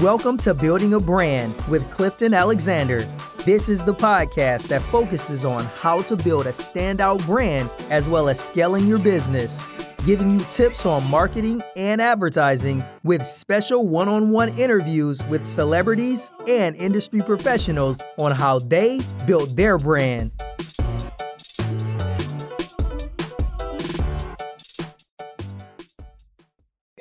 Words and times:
Welcome 0.00 0.38
to 0.38 0.54
Building 0.54 0.94
a 0.94 0.98
Brand 0.98 1.54
with 1.68 1.90
Clifton 1.90 2.32
Alexander. 2.32 3.02
This 3.44 3.68
is 3.68 3.84
the 3.84 3.92
podcast 3.92 4.68
that 4.68 4.80
focuses 4.84 5.44
on 5.44 5.66
how 5.76 6.00
to 6.02 6.16
build 6.16 6.46
a 6.46 6.52
standout 6.52 7.26
brand 7.26 7.68
as 7.90 8.08
well 8.08 8.30
as 8.30 8.40
scaling 8.40 8.86
your 8.86 8.98
business, 8.98 9.62
giving 10.06 10.30
you 10.30 10.40
tips 10.44 10.86
on 10.86 11.04
marketing 11.10 11.60
and 11.76 12.00
advertising 12.00 12.82
with 13.02 13.26
special 13.26 13.86
one 13.86 14.08
on 14.08 14.30
one 14.30 14.56
interviews 14.58 15.22
with 15.26 15.44
celebrities 15.44 16.30
and 16.48 16.76
industry 16.76 17.20
professionals 17.20 18.00
on 18.16 18.32
how 18.32 18.58
they 18.58 19.00
built 19.26 19.54
their 19.54 19.76
brand. 19.76 20.32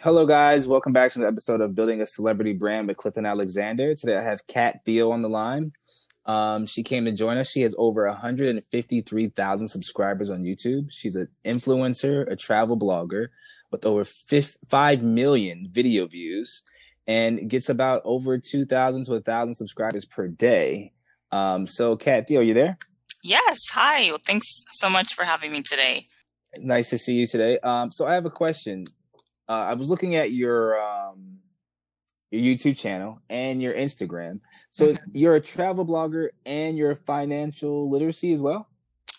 Hello, 0.01 0.25
guys. 0.25 0.65
Welcome 0.65 0.93
back 0.93 1.11
to 1.11 1.19
the 1.19 1.27
episode 1.27 1.59
of 1.59 1.75
Building 1.75 1.99
a 1.99 2.05
Celebrity 2.05 2.53
Brand 2.53 2.87
with 2.87 2.95
Clifton 2.95 3.25
Alexander. 3.25 3.93
Today 3.95 4.15
I 4.15 4.23
have 4.23 4.47
Kat 4.47 4.79
Theo 4.85 5.11
on 5.11 5.19
the 5.19 5.27
line. 5.27 5.73
Um, 6.25 6.65
she 6.67 6.83
came 6.83 7.03
to 7.03 7.11
join 7.11 7.37
us. 7.37 7.51
She 7.51 7.63
has 7.63 7.75
over 7.77 8.07
153,000 8.07 9.67
subscribers 9.67 10.29
on 10.29 10.43
YouTube. 10.43 10.85
She's 10.89 11.17
an 11.17 11.27
influencer, 11.43 12.31
a 12.31 12.37
travel 12.37 12.79
blogger 12.79 13.27
with 13.71 13.85
over 13.85 14.05
5 14.05 15.03
million 15.03 15.67
video 15.69 16.07
views 16.07 16.63
and 17.05 17.49
gets 17.49 17.67
about 17.67 18.01
over 18.05 18.37
2,000 18.37 19.03
to 19.03 19.11
1,000 19.11 19.53
subscribers 19.53 20.05
per 20.05 20.29
day. 20.29 20.93
Um, 21.33 21.67
so, 21.67 21.97
Kat 21.97 22.25
Theo, 22.29 22.39
are 22.39 22.43
you 22.43 22.53
there? 22.53 22.77
Yes. 23.21 23.57
Hi. 23.73 24.05
Well, 24.11 24.21
thanks 24.25 24.47
so 24.71 24.89
much 24.89 25.13
for 25.13 25.25
having 25.25 25.51
me 25.51 25.61
today. 25.61 26.05
Nice 26.57 26.89
to 26.91 26.97
see 26.97 27.15
you 27.15 27.27
today. 27.27 27.59
Um, 27.59 27.91
so, 27.91 28.07
I 28.07 28.13
have 28.13 28.25
a 28.25 28.31
question 28.31 28.85
uh, 29.49 29.65
I 29.69 29.73
was 29.73 29.89
looking 29.89 30.15
at 30.15 30.31
your 30.31 30.79
um, 30.79 31.39
your 32.31 32.41
YouTube 32.41 32.77
channel 32.77 33.21
and 33.29 33.61
your 33.61 33.73
Instagram. 33.73 34.39
So 34.69 34.89
mm-hmm. 34.89 35.17
you're 35.17 35.35
a 35.35 35.41
travel 35.41 35.85
blogger 35.85 36.29
and 36.45 36.77
you're 36.77 36.91
a 36.91 36.95
financial 36.95 37.89
literacy 37.89 38.31
as 38.33 38.41
well. 38.41 38.67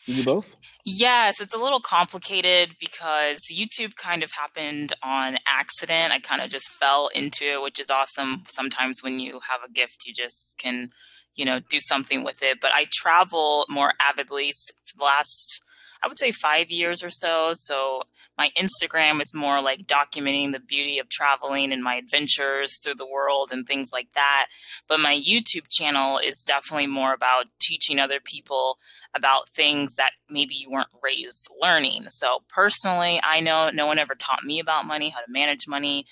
You 0.06 0.14
do 0.14 0.24
both? 0.24 0.56
Yes, 0.84 1.40
it's 1.40 1.54
a 1.54 1.58
little 1.58 1.80
complicated 1.80 2.76
because 2.80 3.38
YouTube 3.52 3.96
kind 3.96 4.22
of 4.22 4.30
happened 4.32 4.94
on 5.02 5.36
accident. 5.46 6.12
I 6.12 6.20
kind 6.20 6.40
of 6.40 6.48
just 6.48 6.70
fell 6.70 7.08
into 7.14 7.44
it, 7.44 7.62
which 7.62 7.78
is 7.78 7.90
awesome. 7.90 8.44
Sometimes 8.48 9.02
when 9.02 9.20
you 9.20 9.40
have 9.48 9.60
a 9.62 9.70
gift, 9.70 10.06
you 10.06 10.14
just 10.14 10.56
can, 10.58 10.88
you 11.34 11.44
know, 11.44 11.60
do 11.68 11.80
something 11.80 12.24
with 12.24 12.42
it. 12.42 12.58
But 12.60 12.70
I 12.74 12.86
travel 12.90 13.66
more 13.68 13.92
avidly 14.00 14.52
last 14.98 15.62
I 16.02 16.08
would 16.08 16.18
say 16.18 16.32
five 16.32 16.70
years 16.70 17.02
or 17.02 17.10
so. 17.10 17.50
So 17.54 18.02
my 18.38 18.50
Instagram 18.56 19.20
is 19.20 19.34
more 19.34 19.60
like 19.60 19.86
documenting 19.86 20.52
the 20.52 20.60
beauty 20.60 20.98
of 20.98 21.08
traveling 21.08 21.72
and 21.72 21.82
my 21.82 21.96
adventures 21.96 22.78
through 22.78 22.94
the 22.94 23.06
world 23.06 23.50
and 23.52 23.66
things 23.66 23.90
like 23.92 24.12
that. 24.14 24.46
But 24.88 25.00
my 25.00 25.14
YouTube 25.14 25.68
channel 25.70 26.18
is 26.18 26.42
definitely 26.46 26.86
more 26.86 27.12
about 27.12 27.46
teaching 27.60 27.98
other 27.98 28.20
people 28.20 28.78
about 29.14 29.48
things 29.48 29.96
that 29.96 30.12
maybe 30.28 30.54
you 30.54 30.70
weren't 30.70 30.88
raised 31.02 31.50
learning. 31.60 32.06
So 32.10 32.44
personally, 32.48 33.20
I 33.22 33.40
know 33.40 33.70
no 33.70 33.86
one 33.86 33.98
ever 33.98 34.14
taught 34.14 34.44
me 34.44 34.60
about 34.60 34.86
money, 34.86 35.10
how 35.10 35.20
to 35.20 35.30
manage 35.30 35.68
money 35.68 36.06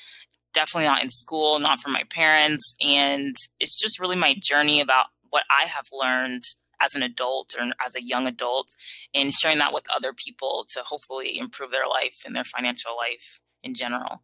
definitely 0.55 0.89
not 0.89 1.03
in 1.03 1.11
school, 1.11 1.61
not 1.61 1.79
from 1.79 1.93
my 1.93 2.03
parents. 2.11 2.75
And 2.81 3.37
it's 3.61 3.81
just 3.81 4.01
really 4.01 4.17
my 4.17 4.35
journey 4.41 4.81
about 4.81 5.07
what 5.31 5.45
I 5.51 5.65
have 5.65 5.87
learned 5.93 6.45
as 6.81 6.95
an 6.95 7.03
adult 7.03 7.55
or 7.59 7.71
as 7.85 7.95
a 7.95 8.03
young 8.03 8.27
adult 8.27 8.75
and 9.15 9.33
sharing 9.33 9.59
that 9.59 9.75
with 9.75 9.85
other 9.95 10.13
people 10.13 10.67
to 10.71 10.81
hopefully 10.81 11.39
improve 11.39 11.71
their 11.71 11.87
life 11.87 12.23
and 12.25 12.35
their 12.35 12.45
financial 12.45 12.97
life 12.97 13.41
in 13.63 13.75
general. 13.75 14.23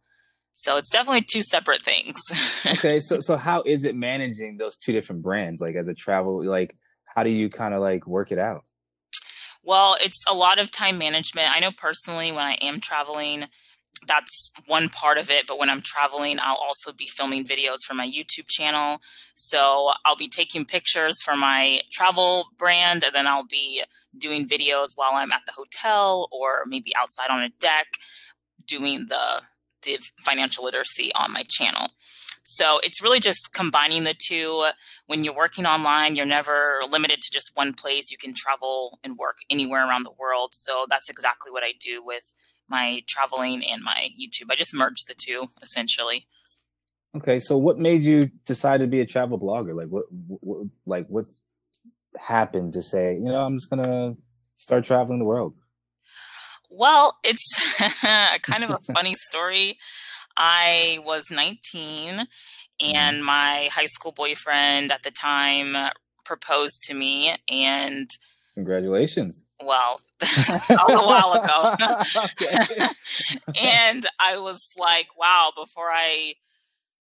So 0.53 0.77
it's 0.77 0.91
definitely 0.91 1.25
two 1.29 1.41
separate 1.41 1.81
things. 1.81 2.17
okay, 2.65 2.99
so 2.99 3.19
so 3.19 3.35
how 3.35 3.61
is 3.63 3.83
it 3.83 3.95
managing 3.95 4.57
those 4.57 4.77
two 4.77 4.93
different 4.93 5.21
brands 5.21 5.59
like 5.59 5.75
as 5.75 5.89
a 5.89 5.93
travel 5.93 6.45
like 6.45 6.77
how 7.13 7.23
do 7.23 7.29
you 7.29 7.49
kind 7.49 7.73
of 7.73 7.81
like 7.81 8.07
work 8.07 8.31
it 8.31 8.39
out? 8.39 8.63
Well, 9.63 9.97
it's 9.99 10.23
a 10.29 10.33
lot 10.33 10.59
of 10.59 10.71
time 10.71 10.97
management. 10.97 11.49
I 11.49 11.59
know 11.59 11.71
personally 11.71 12.31
when 12.31 12.45
I 12.45 12.53
am 12.61 12.79
traveling, 12.79 13.45
that's 14.07 14.51
one 14.67 14.89
part 14.89 15.17
of 15.17 15.29
it. 15.29 15.47
But 15.47 15.57
when 15.57 15.69
I'm 15.69 15.81
traveling, 15.81 16.37
I'll 16.41 16.57
also 16.57 16.91
be 16.91 17.07
filming 17.07 17.45
videos 17.45 17.77
for 17.87 17.93
my 17.93 18.07
YouTube 18.07 18.47
channel. 18.47 18.99
So 19.35 19.91
I'll 20.05 20.15
be 20.15 20.27
taking 20.27 20.65
pictures 20.65 21.21
for 21.23 21.35
my 21.35 21.81
travel 21.91 22.47
brand, 22.57 23.03
and 23.03 23.13
then 23.13 23.27
I'll 23.27 23.45
be 23.45 23.83
doing 24.17 24.47
videos 24.47 24.89
while 24.95 25.11
I'm 25.13 25.31
at 25.31 25.41
the 25.45 25.53
hotel 25.53 26.27
or 26.31 26.63
maybe 26.67 26.93
outside 26.95 27.29
on 27.29 27.41
a 27.41 27.49
deck 27.59 27.87
doing 28.67 29.07
the 29.07 29.41
the 29.83 29.99
financial 30.25 30.63
literacy 30.63 31.11
on 31.13 31.31
my 31.31 31.43
channel. 31.47 31.89
So 32.47 32.79
it's 32.83 33.01
really 33.01 33.19
just 33.19 33.53
combining 33.53 34.03
the 34.03 34.15
two. 34.27 34.67
When 35.07 35.23
you're 35.23 35.35
working 35.35 35.65
online, 35.65 36.15
you're 36.15 36.25
never 36.25 36.81
limited 36.89 37.21
to 37.21 37.31
just 37.31 37.51
one 37.55 37.73
place. 37.73 38.11
You 38.11 38.17
can 38.17 38.33
travel 38.35 38.99
and 39.03 39.17
work 39.17 39.37
anywhere 39.49 39.87
around 39.87 40.03
the 40.03 40.11
world. 40.17 40.51
So 40.53 40.85
that's 40.89 41.09
exactly 41.09 41.51
what 41.51 41.63
I 41.63 41.73
do 41.79 42.03
with 42.03 42.31
my 42.69 43.03
traveling 43.07 43.63
and 43.63 43.83
my 43.83 44.09
YouTube. 44.19 44.51
I 44.51 44.55
just 44.55 44.73
merged 44.73 45.07
the 45.07 45.15
two 45.15 45.47
essentially. 45.61 46.27
Okay, 47.15 47.39
so 47.39 47.57
what 47.57 47.79
made 47.79 48.03
you 48.03 48.29
decide 48.45 48.81
to 48.81 48.87
be 48.87 48.99
a 48.99 49.05
travel 49.05 49.39
blogger? 49.39 49.73
Like 49.73 49.87
what, 49.87 50.05
what 50.41 50.67
like 50.85 51.07
what's 51.07 51.53
happened 52.17 52.73
to 52.73 52.81
say, 52.81 53.13
you 53.13 53.25
know, 53.25 53.41
I'm 53.41 53.57
just 53.57 53.69
going 53.69 53.83
to 53.83 54.17
start 54.55 54.85
traveling 54.85 55.19
the 55.19 55.25
world? 55.25 55.53
Well, 56.69 57.17
it's 57.23 57.77
kind 58.41 58.63
of 58.63 58.71
a 58.71 58.93
funny 58.93 59.15
story. 59.15 59.77
I 60.37 60.99
was 61.05 61.23
19 61.31 61.55
mm-hmm. 62.13 62.23
and 62.81 63.23
my 63.23 63.69
high 63.71 63.85
school 63.85 64.11
boyfriend 64.11 64.91
at 64.91 65.03
the 65.03 65.11
time 65.11 65.91
proposed 66.25 66.81
to 66.83 66.93
me 66.93 67.35
and 67.49 68.09
Congratulations. 68.55 69.47
Well, 69.61 69.99
a 70.21 71.05
while 71.05 71.33
ago. 71.33 71.75
and 73.61 74.05
I 74.19 74.37
was 74.37 74.73
like, 74.77 75.07
wow, 75.17 75.51
before 75.55 75.91
I 75.91 76.33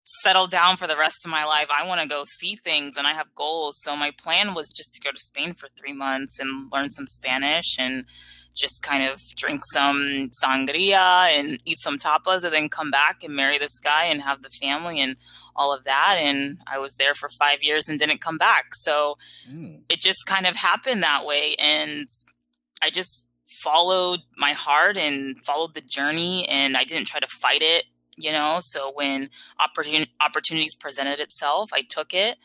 settle 0.03 0.47
down 0.47 0.77
for 0.77 0.87
the 0.87 0.97
rest 0.97 1.25
of 1.25 1.31
my 1.31 1.45
life, 1.45 1.69
I 1.71 1.87
want 1.87 2.01
to 2.01 2.07
go 2.07 2.25
see 2.27 2.57
things 2.57 2.97
and 2.97 3.07
I 3.07 3.13
have 3.13 3.35
goals. 3.35 3.79
So 3.81 3.97
my 3.97 4.11
plan 4.11 4.55
was 4.55 4.73
just 4.75 4.95
to 4.95 5.01
go 5.01 5.11
to 5.11 5.19
Spain 5.19 5.55
for 5.55 5.69
three 5.79 5.93
months 5.93 6.39
and 6.39 6.71
learn 6.73 6.91
some 6.91 7.07
Spanish 7.07 7.77
and 7.79 8.05
just 8.55 8.83
kind 8.83 9.03
of 9.03 9.21
drink 9.37 9.63
some 9.73 10.31
sangria 10.43 11.29
and 11.29 11.59
eat 11.65 11.79
some 11.79 11.99
tapas 11.99 12.45
and 12.45 12.53
then 12.53 12.69
come 12.69 12.91
back 12.91 13.25
and 13.25 13.35
marry 13.35 13.59
this 13.59 13.79
guy 13.81 14.05
and 14.05 14.23
have 14.23 14.43
the 14.43 14.51
family 14.51 15.01
and 15.01 15.17
all 15.57 15.73
of 15.73 15.85
that. 15.85 16.17
And 16.19 16.59
I 16.67 16.79
was 16.79 16.95
there 16.95 17.15
for 17.15 17.29
five 17.29 17.63
years 17.63 17.89
and 17.89 17.99
didn't 17.99 18.21
come 18.21 18.39
back. 18.39 18.75
So 18.75 19.17
mm. 19.51 19.81
it 19.89 20.01
just 20.01 20.25
kind 20.27 20.47
of 20.47 20.57
happened 20.57 21.03
that 21.03 21.27
way. 21.27 21.57
And 21.59 22.09
I 22.83 22.91
just 22.91 23.27
followed 23.47 24.21
my 24.37 24.53
heart 24.53 24.97
and 24.97 25.37
followed 25.45 25.75
the 25.75 25.81
journey 25.81 26.47
and 26.49 26.77
I 26.77 26.85
didn't 26.85 27.07
try 27.07 27.21
to 27.21 27.27
fight 27.27 27.63
it, 27.63 27.85
you 28.17 28.33
know. 28.33 28.59
So 28.61 28.93
when 28.95 29.31
opportun- 29.61 30.09
opportunities 30.21 30.75
presented 30.75 31.21
itself, 31.21 31.71
I 31.73 31.83
took 31.83 32.15
it 32.15 32.37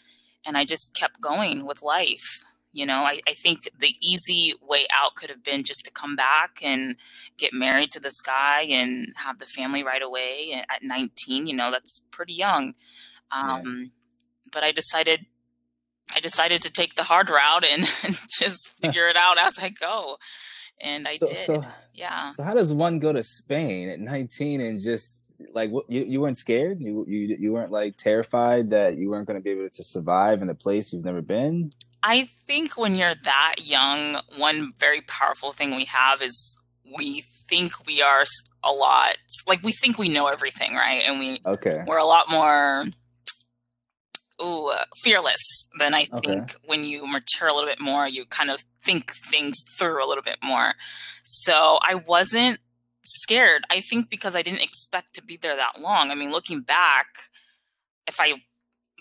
and 0.46 0.58
I 0.58 0.66
just 0.66 0.96
kept 0.96 1.22
going 1.22 1.66
with 1.66 1.81
life. 1.81 2.44
You 2.79 2.85
know, 2.85 3.03
I, 3.03 3.19
I 3.28 3.34
think 3.34 3.69
the 3.78 3.94
easy 4.01 4.53
way 4.62 4.85
out 4.97 5.16
could 5.16 5.29
have 5.29 5.44
been 5.44 5.66
just 5.66 5.84
to 5.84 5.91
come 5.91 6.16
back 6.16 6.59
and 6.62 6.95
get 7.38 7.51
married 7.53 7.91
to 7.91 8.00
this 8.00 8.22
guy 8.22 8.62
and 8.62 9.07
have 9.17 9.38
the 9.38 9.45
family 9.45 9.84
right 9.84 10.01
away 10.01 10.63
at 10.69 10.81
19. 10.81 11.45
You 11.45 11.56
know, 11.57 11.72
that's 11.72 12.00
pretty 12.09 12.34
young. 12.34 12.75
Um, 13.31 13.91
But 14.50 14.63
I 14.63 14.72
decided 14.72 15.25
I 16.16 16.22
decided 16.22 16.62
to 16.62 16.72
take 16.72 16.95
the 16.95 17.03
hard 17.03 17.29
route 17.29 17.66
and, 17.66 17.81
and 18.06 18.18
just 18.39 18.69
figure 18.81 19.09
it 19.09 19.18
out 19.18 19.38
as 19.38 19.59
I 19.59 19.69
go. 19.69 20.18
And 20.81 21.06
I 21.06 21.18
so, 21.18 21.28
did. 21.28 21.38
So, 21.38 21.63
yeah. 21.94 22.31
So 22.31 22.44
how 22.44 22.53
does 22.53 22.73
one 22.73 23.00
go 23.00 23.12
to 23.12 23.22
Spain 23.22 23.89
at 23.89 24.00
19 24.00 24.62
and 24.62 24.81
just 24.81 25.36
like 25.54 25.69
what 25.69 25.89
you, 25.89 26.06
you 26.06 26.21
weren't 26.21 26.38
scared? 26.38 26.80
You, 26.80 27.06
you 27.09 27.36
you 27.38 27.51
weren't 27.51 27.71
like 27.71 27.98
terrified 27.98 28.69
that 28.69 28.98
you 28.98 29.09
weren't 29.09 29.27
going 29.27 29.38
to 29.38 29.44
be 29.44 29.51
able 29.51 29.69
to 29.69 29.83
survive 29.83 30.42
in 30.42 30.50
a 30.50 30.56
place 30.56 30.94
you've 30.94 31.04
never 31.04 31.21
been? 31.21 31.71
I 32.04 32.24
think 32.48 32.78
when 32.78 32.96
you're 32.96 33.16
that 33.24 33.56
young, 33.63 34.22
one 34.38 34.72
very 34.80 35.01
powerful 35.01 35.51
thing 35.51 35.75
we 35.75 35.86
have 35.86 36.22
is 36.22 36.57
we 36.98 37.24
think 37.48 37.72
we 37.86 38.01
are 38.01 38.24
a 38.63 38.72
lot 38.72 39.18
like 39.48 39.63
we 39.63 39.72
think 39.72 39.98
we 39.98 40.10
know 40.10 40.28
everything, 40.28 40.75
right? 40.75 41.01
And 41.06 41.19
we 41.19 41.40
okay. 41.46 41.84
we're 41.86 41.98
a 41.98 42.06
lot 42.06 42.30
more 42.30 42.86
ooh, 44.42 44.72
fearless 45.01 45.68
than 45.78 45.94
I 45.94 46.06
think 46.06 46.44
okay. 46.44 46.54
when 46.66 46.86
you 46.86 47.06
mature 47.07 47.48
a 47.48 47.54
little 47.54 47.69
bit 47.69 47.81
more, 47.81 48.07
you 48.07 48.25
kind 48.25 48.50
of 48.50 48.63
think 48.84 49.12
things 49.12 49.56
through 49.78 50.04
a 50.04 50.07
little 50.07 50.24
bit 50.24 50.38
more. 50.44 50.74
So 51.24 51.80
I 51.81 51.95
wasn't 51.95 52.60
scared. 53.04 53.63
I 53.69 53.81
think 53.81 54.10
because 54.10 54.36
I 54.36 54.42
didn't 54.42 54.62
expect 54.62 55.16
to 55.16 55.24
be 55.24 55.38
there 55.38 55.56
that 55.56 55.80
long. 55.80 56.12
I 56.12 56.16
mean, 56.16 56.31
looking 56.31 56.62
back, 56.62 57.07
if 58.07 58.19
I 58.19 58.34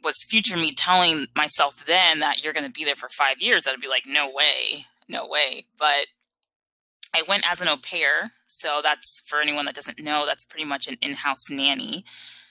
was 0.03 0.17
future 0.29 0.57
me 0.57 0.73
telling 0.73 1.27
myself 1.35 1.85
then 1.87 2.21
that 2.21 2.43
you're 2.43 2.53
going 2.53 2.67
to 2.67 2.73
be 2.73 2.85
there 2.85 2.97
for 2.97 3.09
five 3.09 3.41
years, 3.41 3.67
I'd 3.67 3.81
be 3.81 3.89
like, 3.89 4.05
no 4.07 4.31
way, 4.31 4.87
no 5.09 5.27
way. 5.27 5.67
But 5.79 6.07
I 7.15 7.23
went 7.29 7.51
as 7.51 7.61
an 7.61 7.69
au 7.69 7.77
pair. 7.77 8.33
So 8.47 8.81
that's 8.83 9.23
for 9.27 9.41
anyone 9.41 9.65
that 9.67 9.75
doesn't 9.75 10.01
know, 10.01 10.25
that's 10.27 10.45
pretty 10.45 10.65
much 10.65 10.87
an 10.89 10.97
in 11.01 11.15
house 11.15 11.51
nanny. 11.51 12.05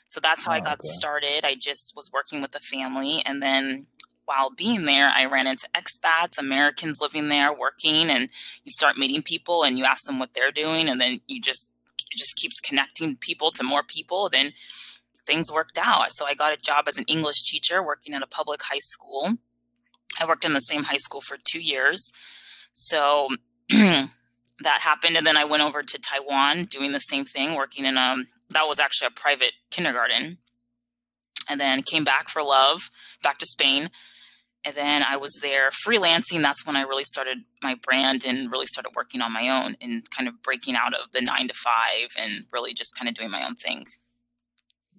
So 0.09 0.19
that's 0.19 0.45
how 0.45 0.51
Oh, 0.51 0.55
I 0.55 0.59
got 0.59 0.73
okay. 0.79 0.87
started. 0.89 1.45
I 1.45 1.55
just 1.55 1.93
was 1.95 2.09
working 2.13 2.41
with 2.41 2.55
a 2.55 2.59
family. 2.59 3.21
And 3.25 3.41
then 3.41 3.87
while 4.25 4.49
being 4.49 4.85
there, 4.85 5.09
I 5.09 5.25
ran 5.25 5.47
into 5.47 5.67
expats, 5.75 6.37
Americans 6.37 6.99
living 7.01 7.29
there 7.29 7.53
working, 7.53 8.09
and 8.09 8.29
you 8.63 8.71
start 8.71 8.97
meeting 8.97 9.21
people 9.21 9.63
and 9.63 9.77
you 9.77 9.85
ask 9.85 10.05
them 10.05 10.19
what 10.19 10.33
they're 10.33 10.51
doing. 10.51 10.89
And 10.89 10.99
then 10.99 11.21
you 11.27 11.41
just, 11.41 11.71
it 12.11 12.17
just 12.17 12.35
keeps 12.37 12.59
connecting 12.59 13.15
people 13.15 13.51
to 13.51 13.63
more 13.63 13.83
people. 13.83 14.29
Then 14.29 14.53
things 15.27 15.51
worked 15.51 15.77
out. 15.77 16.07
So 16.11 16.25
I 16.25 16.33
got 16.33 16.53
a 16.53 16.57
job 16.57 16.85
as 16.87 16.97
an 16.97 17.03
English 17.07 17.43
teacher 17.43 17.83
working 17.83 18.13
at 18.13 18.23
a 18.23 18.27
public 18.27 18.61
high 18.63 18.79
school. 18.79 19.37
I 20.19 20.25
worked 20.25 20.45
in 20.45 20.53
the 20.53 20.59
same 20.59 20.83
high 20.83 20.97
school 20.97 21.21
for 21.21 21.37
two 21.51 21.59
years. 21.59 22.11
So 22.73 23.29
that 23.69 24.09
happened. 24.63 25.17
And 25.17 25.27
then 25.27 25.37
I 25.37 25.45
went 25.45 25.63
over 25.63 25.83
to 25.83 25.99
Taiwan 25.99 26.65
doing 26.65 26.91
the 26.91 26.99
same 26.99 27.25
thing, 27.25 27.55
working 27.55 27.85
in 27.85 27.97
a, 27.97 28.23
that 28.49 28.63
was 28.63 28.79
actually 28.79 29.07
a 29.07 29.19
private 29.19 29.53
kindergarten. 29.69 30.37
And 31.49 31.59
then 31.59 31.83
came 31.83 32.03
back 32.03 32.29
for 32.29 32.43
love, 32.43 32.89
back 33.23 33.37
to 33.39 33.45
Spain. 33.45 33.89
And 34.65 34.75
then 34.75 35.01
I 35.01 35.15
was 35.15 35.31
there 35.41 35.69
freelancing. 35.87 36.41
That's 36.41 36.65
when 36.65 36.75
I 36.75 36.81
really 36.81 37.05
started 37.05 37.37
my 37.63 37.75
brand 37.81 38.25
and 38.25 38.51
really 38.51 38.65
started 38.65 38.91
working 38.95 39.21
on 39.21 39.31
my 39.31 39.47
own 39.47 39.77
and 39.79 40.03
kind 40.09 40.27
of 40.27 40.41
breaking 40.41 40.75
out 40.75 40.93
of 40.93 41.11
the 41.13 41.21
nine 41.21 41.47
to 41.47 41.53
five 41.53 42.09
and 42.17 42.43
really 42.51 42.73
just 42.73 42.97
kind 42.97 43.07
of 43.07 43.15
doing 43.15 43.31
my 43.31 43.45
own 43.45 43.55
thing. 43.55 43.85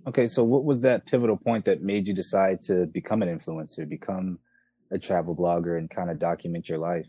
Okay, 0.07 0.27
so 0.27 0.45
what 0.45 0.65
was 0.65 0.81
that 0.83 1.07
pivotal 1.07 1.37
point 1.37 1.65
that 1.67 1.83
made 1.83 2.07
you 2.09 2.15
decide 2.15 2.61
to 2.63 2.87
become 2.87 3.23
an 3.23 3.29
influencer, 3.29 3.87
become 3.89 4.39
a 4.91 4.99
travel 4.99 5.37
blogger, 5.37 5.77
and 5.77 5.91
kind 5.91 6.11
of 6.11 6.19
document 6.19 6.69
your 6.69 6.79
life? 6.79 7.07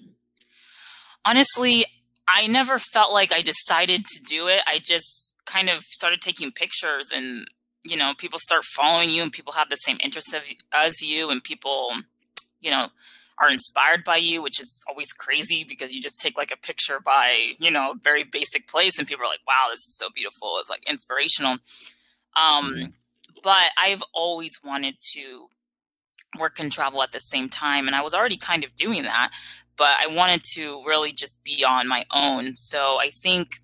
honestly, 1.26 1.86
I 2.28 2.48
never 2.48 2.80
felt 2.80 3.14
like 3.14 3.32
I 3.32 3.42
decided 3.42 4.06
to 4.06 4.24
do 4.24 4.48
it. 4.48 4.62
I 4.68 4.80
just 4.80 5.34
kind 5.46 5.70
of 5.70 5.84
started 5.84 6.22
taking 6.22 6.52
pictures 6.52 7.12
and 7.14 7.48
you 7.86 7.96
know, 7.96 8.14
people 8.18 8.38
start 8.40 8.66
following 8.66 9.10
you 9.10 9.24
and 9.24 9.32
people 9.32 9.54
have 9.54 9.70
the 9.70 9.78
same 9.78 9.98
interests 10.04 10.36
as 10.74 11.02
you 11.02 11.30
and 11.30 11.42
people, 11.42 11.92
you 12.60 12.70
know, 12.70 12.90
are 13.38 13.50
inspired 13.50 14.04
by 14.04 14.18
you, 14.18 14.42
which 14.42 14.60
is 14.60 14.84
always 14.90 15.14
crazy 15.14 15.64
because 15.64 15.94
you 15.94 16.02
just 16.02 16.20
take 16.20 16.38
like 16.38 16.52
a 16.52 16.58
picture 16.58 17.00
by, 17.00 17.54
you 17.58 17.72
know, 17.72 17.92
a 17.92 17.96
very 18.04 18.26
basic 18.26 18.68
place 18.68 19.00
and 19.00 19.08
people 19.08 19.24
are 19.24 19.30
like, 19.30 19.40
wow, 19.48 19.68
this 19.72 19.80
is 19.80 19.98
so 19.98 20.10
beautiful. 20.14 20.58
It's 20.60 20.70
like 20.70 20.84
inspirational. 20.90 21.60
Um, 22.36 22.74
Mhm. 22.74 22.94
but 23.44 23.72
I've 23.78 24.04
always 24.14 24.60
wanted 24.64 24.96
to 25.14 25.50
work 26.38 26.60
and 26.60 26.72
travel 26.72 27.02
at 27.02 27.12
the 27.12 27.20
same 27.20 27.50
time. 27.50 27.88
And 27.88 27.96
I 27.96 28.02
was 28.02 28.14
already 28.14 28.38
kind 28.38 28.64
of 28.64 28.76
doing 28.76 29.04
that, 29.04 29.32
but 29.78 29.98
I 30.00 30.08
wanted 30.08 30.44
to 30.56 30.84
really 30.86 31.12
just 31.12 31.44
be 31.44 31.64
on 31.64 31.88
my 31.88 32.06
own. 32.12 32.56
So 32.56 33.00
I 33.00 33.10
think 33.10 33.60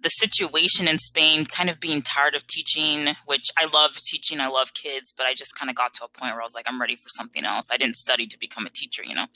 the 0.00 0.10
situation 0.10 0.86
in 0.86 0.98
Spain, 0.98 1.46
kind 1.46 1.70
of 1.70 1.80
being 1.80 2.02
tired 2.02 2.34
of 2.34 2.46
teaching, 2.46 3.16
which 3.24 3.46
I 3.58 3.64
love 3.64 3.96
teaching, 3.96 4.38
I 4.38 4.48
love 4.48 4.74
kids, 4.74 5.12
but 5.16 5.26
I 5.26 5.32
just 5.34 5.58
kind 5.58 5.70
of 5.70 5.76
got 5.76 5.94
to 5.94 6.04
a 6.04 6.08
point 6.08 6.34
where 6.34 6.42
I 6.42 6.44
was 6.44 6.54
like, 6.54 6.66
I'm 6.68 6.80
ready 6.80 6.94
for 6.94 7.08
something 7.08 7.44
else. 7.44 7.68
I 7.72 7.78
didn't 7.78 7.96
study 7.96 8.26
to 8.26 8.38
become 8.38 8.66
a 8.66 8.70
teacher, 8.70 9.02
you 9.02 9.14
know? 9.14 9.26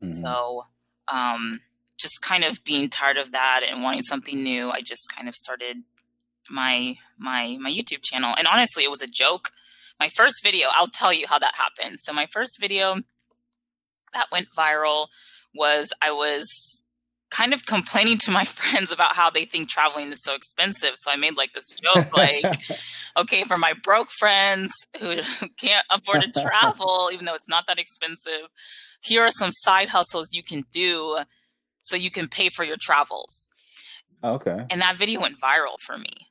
Mhm. 0.00 0.22
So, 0.22 0.66
um, 1.08 1.60
just 1.98 2.22
kind 2.22 2.44
of 2.44 2.62
being 2.62 2.88
tired 2.88 3.16
of 3.16 3.32
that 3.32 3.62
and 3.68 3.82
wanting 3.82 4.04
something 4.04 4.42
new, 4.42 4.70
I 4.70 4.80
just 4.80 5.12
kind 5.14 5.28
of 5.28 5.34
started 5.34 5.82
my 6.50 6.96
my 7.18 7.56
my 7.60 7.70
YouTube 7.70 8.02
channel. 8.02 8.34
And 8.36 8.46
honestly, 8.46 8.84
it 8.84 8.90
was 8.90 9.02
a 9.02 9.06
joke. 9.06 9.50
My 9.98 10.08
first 10.08 10.42
video, 10.42 10.68
I'll 10.72 10.88
tell 10.88 11.12
you 11.12 11.26
how 11.26 11.38
that 11.38 11.54
happened. 11.54 12.00
So 12.00 12.12
my 12.12 12.26
first 12.26 12.60
video 12.60 12.96
that 14.12 14.26
went 14.30 14.48
viral 14.56 15.08
was 15.54 15.92
I 16.02 16.10
was 16.10 16.84
kind 17.30 17.52
of 17.52 17.66
complaining 17.66 18.18
to 18.18 18.30
my 18.30 18.44
friends 18.58 18.92
about 18.92 19.16
how 19.16 19.30
they 19.30 19.44
think 19.44 19.68
traveling 19.68 20.12
is 20.12 20.22
so 20.22 20.34
expensive. 20.34 20.92
So 20.96 21.10
I 21.10 21.16
made 21.16 21.36
like 21.36 21.52
this 21.52 21.70
joke 21.70 22.16
like 22.16 22.44
okay, 23.16 23.44
for 23.44 23.56
my 23.56 23.72
broke 23.72 24.10
friends 24.10 24.72
who 25.00 25.16
can't 25.60 25.86
afford 25.90 26.22
to 26.22 26.40
travel, 26.40 27.10
even 27.12 27.26
though 27.26 27.34
it's 27.34 27.48
not 27.48 27.66
that 27.68 27.78
expensive, 27.78 28.48
here 29.00 29.22
are 29.22 29.30
some 29.30 29.50
side 29.52 29.88
hustles 29.88 30.32
you 30.32 30.42
can 30.42 30.64
do 30.72 31.18
so 31.82 31.96
you 31.96 32.10
can 32.10 32.28
pay 32.28 32.48
for 32.48 32.64
your 32.64 32.76
travels. 32.80 33.48
okay. 34.22 34.66
And 34.70 34.80
that 34.80 34.96
video 34.96 35.20
went 35.20 35.40
viral 35.40 35.78
for 35.80 35.96
me. 35.96 36.28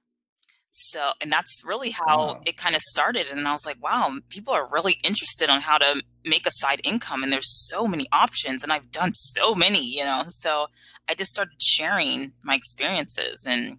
So, 0.78 1.12
and 1.22 1.32
that's 1.32 1.62
really 1.66 1.92
how 1.92 2.18
Wow. 2.34 2.42
it 2.46 2.58
kind 2.58 2.76
of 2.76 2.82
started. 2.82 3.32
And 3.32 3.48
I 3.48 3.54
was 3.54 3.66
like, 3.66 3.82
wow, 3.82 4.12
people 4.28 4.54
are 4.54 4.68
really 4.68 4.98
interested 5.06 5.50
on 5.50 5.62
how 5.62 5.78
to 5.78 6.02
make 6.26 6.46
a 6.46 6.52
side 6.52 6.82
income. 6.84 7.24
And 7.24 7.32
there's 7.32 7.50
so 7.70 7.88
many 7.88 8.08
options. 8.12 8.62
And 8.62 8.74
I've 8.74 8.92
done 8.92 9.14
so 9.14 9.56
many, 9.56 9.82
you 9.82 10.04
know. 10.04 10.26
So 10.28 10.68
I 11.08 11.14
just 11.14 11.30
started 11.30 11.54
sharing 11.62 12.34
my 12.44 12.56
experiences 12.56 13.46
and 13.48 13.78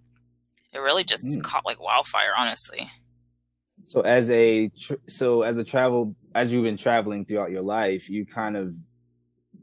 it 0.72 0.78
really 0.78 1.04
just 1.04 1.25
Mm. 1.26 1.43
caught 1.43 1.66
like 1.66 1.82
wildfire, 1.82 2.32
honestly. 2.34 2.90
So 3.88 4.00
as 4.00 4.31
a 4.31 4.69
tr- 4.81 4.94
so 5.06 5.42
as 5.42 5.58
a 5.58 5.64
travel 5.64 6.16
as 6.34 6.50
you've 6.50 6.64
been 6.64 6.78
traveling 6.78 7.26
throughout 7.26 7.50
your 7.50 7.62
life, 7.62 8.08
you 8.08 8.25
kind 8.25 8.56
of 8.56 8.72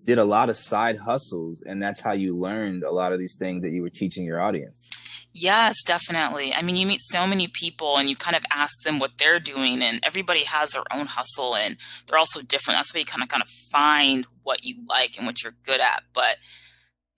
did 0.04 0.20
a 0.20 0.26
lot 0.26 0.50
of 0.50 0.58
side 0.58 0.98
hustles, 0.98 1.64
and 1.64 1.82
that's 1.82 2.00
how 2.02 2.12
you 2.12 2.38
learned 2.38 2.84
a 2.84 2.92
lot 2.92 3.12
of 3.12 3.20
these 3.20 3.38
things 3.38 3.64
that 3.64 3.72
you 3.72 3.82
were 3.82 3.90
teaching 3.90 4.24
your 4.24 4.40
audience. 4.40 4.90
Yes, 5.34 5.84
definitely. 5.84 6.54
I 6.54 6.62
mean, 6.62 6.76
you 6.76 6.86
meet 6.86 7.02
so 7.02 7.26
many 7.26 7.48
people 7.48 7.98
and 7.98 8.08
you 8.08 8.16
kind 8.16 8.36
of 8.36 8.44
ask 8.52 8.84
them 8.84 9.00
what 9.00 9.14
they're 9.18 9.40
doing, 9.40 9.82
and 9.82 10.00
everybody 10.04 10.44
has 10.44 10.72
their 10.72 10.84
own 10.92 11.08
hustle 11.08 11.56
and 11.56 11.78
they're 12.08 12.20
also 12.20 12.42
different. 12.42 12.78
That's 12.78 12.94
why 12.94 13.00
you 13.00 13.06
kind 13.06 13.24
of 13.24 13.30
kind 13.30 13.42
of 13.42 13.50
find 13.50 14.28
what 14.44 14.64
you 14.64 14.76
like 14.88 15.18
and 15.18 15.26
what 15.26 15.42
you're 15.44 15.56
good 15.66 15.82
at. 15.82 16.04
But 16.14 16.38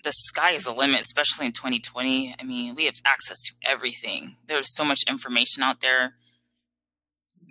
the 0.05 0.11
sky 0.11 0.51
is 0.51 0.63
the 0.63 0.71
limit, 0.71 1.01
especially 1.01 1.47
in 1.47 1.51
2020. 1.51 2.35
I 2.39 2.43
mean, 2.43 2.75
we 2.75 2.85
have 2.85 2.95
access 3.03 3.41
to 3.43 3.53
everything. 3.63 4.37
There's 4.47 4.73
so 4.73 4.85
much 4.85 5.01
information 5.09 5.61
out 5.61 5.81
there. 5.81 6.13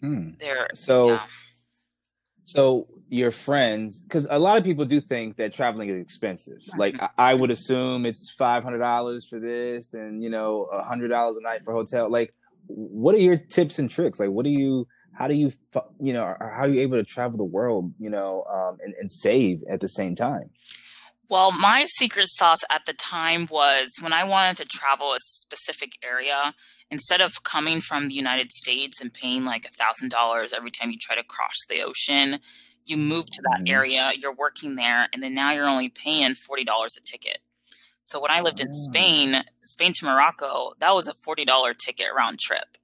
Hmm. 0.01 0.31
There, 0.39 0.69
So 0.73 1.09
yeah. 1.09 1.27
so 2.45 2.87
your 3.09 3.31
friends, 3.31 4.03
because 4.03 4.27
a 4.31 4.39
lot 4.39 4.57
of 4.57 4.65
people 4.65 4.85
do 4.85 5.01
think 5.01 5.37
that 5.37 5.53
traveling 5.53 5.89
is 5.89 6.01
expensive. 6.01 6.59
Like 6.77 6.97
I, 7.19 7.35
would 7.35 7.51
assume 7.51 8.07
it's 8.07 8.31
five 8.31 8.65
hundred 8.65 8.79
dollars 8.79 9.27
for 9.27 9.39
this, 9.39 9.95
and 9.95 10.23
you 10.23 10.31
know, 10.31 10.65
a 10.73 10.83
hundred 10.83 11.09
dollars 11.09 11.37
a 11.37 11.43
night 11.43 11.65
for 11.65 11.73
hotel. 11.73 12.11
Like, 12.11 12.35
what 12.67 13.15
are 13.15 13.19
your 13.19 13.37
tips 13.37 13.79
and 13.79 13.91
tricks? 13.91 14.19
Like, 14.19 14.31
what 14.31 14.45
do 14.45 14.51
you? 14.51 14.87
How 15.13 15.29
do 15.29 15.35
you? 15.35 15.53
You 16.01 16.13
know, 16.13 16.35
how 16.41 16.63
are 16.63 16.69
you 16.69 16.81
able 16.81 16.97
to 16.97 17.05
travel 17.05 17.37
the 17.37 17.45
world? 17.45 17.93
You 17.99 18.11
know, 18.11 18.45
um, 18.53 18.79
and, 18.85 18.95
and 18.99 19.11
save 19.11 19.63
at 19.71 19.81
the 19.81 19.89
same 19.89 20.17
time? 20.17 20.51
Well, 21.29 21.53
my 21.53 21.87
secret 21.89 22.27
sauce 22.29 22.65
at 22.69 22.83
the 22.85 22.93
time 22.93 23.49
was 23.51 23.97
when 24.01 24.13
I 24.13 24.25
wanted 24.25 24.59
to 24.59 24.65
travel 24.67 25.13
a 25.13 25.19
specific 25.19 25.93
area, 26.03 26.55
instead 26.91 27.21
of 27.21 27.43
coming 27.43 27.81
from 27.81 28.09
the 28.09 28.15
United 28.15 28.53
States 28.53 29.01
and 29.01 29.13
paying 29.13 29.45
like 29.45 29.65
a 29.65 29.71
thousand 29.71 30.11
dollars 30.11 30.53
every 30.53 30.71
time 30.71 30.91
you 30.91 30.99
try 31.01 31.17
to 31.17 31.25
cross 31.25 31.57
the 31.69 31.83
ocean, 31.83 32.41
you 32.87 32.97
move 32.97 33.27
to 33.31 33.43
that 33.43 33.61
Mhm. 33.63 33.71
area, 33.71 34.13
you're 34.17 34.35
working 34.35 34.77
there, 34.77 35.09
and 35.13 35.23
then 35.23 35.35
now 35.35 35.53
you're 35.53 35.67
only 35.69 35.89
paying 35.89 36.35
forty 36.35 36.65
dollars 36.65 36.97
a 36.97 37.01
ticket. 37.01 37.39
So 38.05 38.21
when 38.21 38.31
I 38.31 38.41
lived 38.41 38.61
in. 38.61 38.71
Spain, 38.73 39.45
Spain 39.63 39.93
to 39.95 40.05
Morocco, 40.05 40.75
that 40.79 40.95
was 40.95 41.09
a 41.09 41.15
forty 41.15 41.45
dollar 41.45 41.73
ticket 41.75 42.09
round 42.15 42.39
trip. 42.41 42.77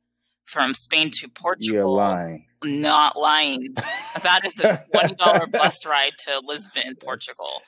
From 0.44 0.74
Spain 0.74 1.10
to 1.20 1.28
Portugal, 1.28 1.74
You're 1.74 1.86
lying. 1.86 2.46
not 2.64 3.16
lying. 3.16 3.74
That 4.22 4.40
is 4.44 4.58
a 4.60 4.84
twenty 4.92 5.14
dollar 5.14 5.46
bus 5.52 5.84
ride 5.86 6.12
to 6.26 6.40
Lisbon, 6.44 6.96
Portugal. 6.96 7.62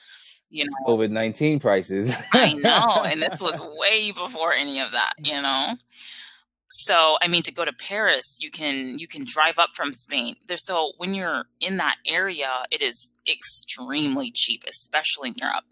You 0.49 0.65
know, 0.65 0.75
COVID 0.89 1.11
nineteen 1.11 1.61
prices. 1.61 2.15
I 2.33 2.55
know. 2.55 3.05
And 3.05 3.23
this 3.23 3.41
was 3.49 3.61
way 3.79 4.11
before 4.11 4.53
any 4.53 4.81
of 4.81 4.93
that, 4.93 5.13
you 5.23 5.41
know? 5.41 5.77
So, 6.75 7.19
I 7.21 7.29
mean, 7.29 7.43
to 7.43 7.53
go 7.53 7.67
to 7.67 7.73
Paris, 7.73 8.39
you 8.41 8.51
can 8.51 8.99
you 8.99 9.07
can 9.07 9.27
drive 9.27 9.59
up 9.59 9.71
from 9.75 9.93
Spain. 9.93 10.37
There's 10.49 10.65
so 10.65 10.93
when 10.97 11.13
you're 11.13 11.45
in 11.61 11.77
that 11.77 11.97
area, 12.07 12.65
it 12.73 12.81
is 12.81 13.11
extremely 13.31 14.31
cheap, 14.31 14.65
especially 14.67 15.29
in 15.29 15.35
Europe. 15.37 15.65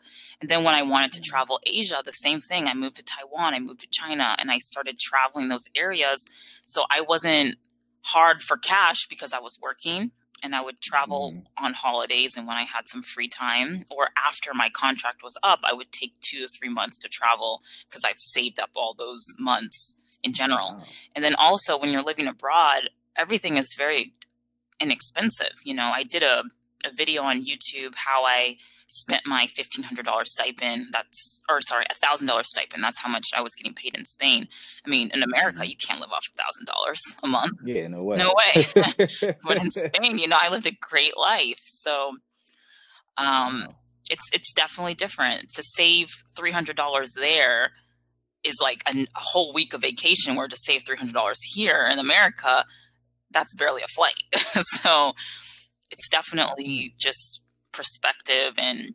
And 0.42 0.50
then 0.50 0.62
when 0.62 0.74
I 0.74 0.82
wanted 0.82 1.12
to 1.12 1.22
travel 1.22 1.58
Asia, 1.64 2.02
the 2.04 2.12
same 2.12 2.42
thing. 2.42 2.66
I 2.68 2.74
moved 2.74 2.96
to 2.96 3.02
Taiwan, 3.02 3.54
I 3.54 3.60
moved 3.60 3.80
to 3.80 3.88
China, 3.90 4.36
and 4.38 4.50
I 4.50 4.58
started 4.58 4.98
traveling 4.98 5.48
those 5.48 5.64
areas. 5.74 6.22
So 6.66 6.84
I 6.90 7.00
wasn't 7.00 7.56
hard 8.02 8.42
for 8.42 8.58
cash 8.58 9.06
because 9.08 9.32
I 9.32 9.38
was 9.38 9.58
working 9.62 10.10
and 10.42 10.54
I 10.54 10.60
would 10.60 10.82
travel 10.82 11.32
Mhm. 11.32 11.46
on 11.56 11.72
holidays 11.74 12.36
and 12.36 12.46
when 12.46 12.56
I 12.58 12.64
had 12.64 12.88
some 12.88 13.02
free 13.02 13.28
time 13.28 13.84
or 13.90 14.10
after 14.18 14.52
my 14.52 14.68
contract 14.68 15.22
was 15.22 15.36
up, 15.42 15.60
I 15.64 15.72
would 15.72 15.92
take 15.92 16.20
two 16.20 16.40
to 16.40 16.48
three 16.48 16.70
months 16.70 16.98
to 17.00 17.08
travel 17.08 17.62
because 17.86 18.04
I've 18.04 18.20
saved 18.20 18.58
up 18.60 18.70
all 18.74 18.94
those 18.94 19.26
months 19.38 19.96
in 20.22 20.32
general. 20.32 20.70
Wow. 20.78 20.84
And 21.14 21.24
then 21.24 21.34
also 21.36 21.78
when 21.78 21.90
you're 21.92 22.02
living 22.02 22.26
abroad, 22.26 22.90
everything 23.16 23.56
is 23.56 23.74
very 23.76 24.12
inexpensive. 24.80 25.52
You 25.64 25.74
know, 25.74 25.90
I 25.94 26.02
did 26.04 26.22
a, 26.22 26.44
a 26.84 26.92
video 26.94 27.22
on 27.22 27.42
YouTube 27.42 27.94
how 27.96 28.24
I 28.24 28.56
spent 28.92 29.24
my 29.24 29.46
fifteen 29.46 29.84
hundred 29.84 30.04
dollar 30.04 30.24
stipend. 30.24 30.86
That's 30.92 31.42
or 31.48 31.60
sorry, 31.60 31.84
a 31.90 31.94
thousand 31.94 32.26
dollar 32.26 32.42
stipend. 32.44 32.82
That's 32.82 32.98
how 33.00 33.08
much 33.08 33.26
I 33.36 33.40
was 33.40 33.54
getting 33.54 33.74
paid 33.74 33.94
in 33.96 34.04
Spain. 34.04 34.48
I 34.84 34.90
mean, 34.90 35.10
in 35.14 35.22
America, 35.22 35.66
you 35.68 35.76
can't 35.76 36.00
live 36.00 36.10
off 36.10 36.26
a 36.34 36.42
thousand 36.42 36.66
dollars 36.66 37.00
a 37.22 37.26
month. 37.28 37.58
Yeah, 37.62 37.86
no 37.88 38.02
way. 38.02 38.16
No 38.16 38.34
way. 38.34 38.64
But 39.44 39.58
in 39.58 39.70
Spain, 39.82 40.18
you 40.18 40.26
know, 40.28 40.38
I 40.40 40.48
lived 40.50 40.66
a 40.66 40.72
great 40.72 41.16
life. 41.16 41.60
So 41.64 42.12
um 43.18 43.64
Wow. 43.68 43.74
it's 44.08 44.28
it's 44.32 44.52
definitely 44.52 44.94
different. 44.94 45.50
To 45.50 45.62
save 45.62 46.08
three 46.36 46.52
hundred 46.52 46.76
dollars 46.76 47.12
there 47.14 47.72
is 48.44 48.56
like 48.62 48.82
a, 48.86 49.02
a 49.02 49.06
whole 49.14 49.52
week 49.52 49.74
of 49.74 49.82
vacation 49.82 50.36
where 50.36 50.48
to 50.48 50.56
save 50.56 50.84
$300 50.84 51.34
here 51.52 51.88
in 51.90 51.98
America, 51.98 52.64
that's 53.30 53.54
barely 53.54 53.82
a 53.82 53.88
flight. 53.88 54.22
so 54.82 55.12
it's 55.90 56.08
definitely 56.08 56.94
just 56.98 57.42
perspective 57.72 58.54
and 58.58 58.94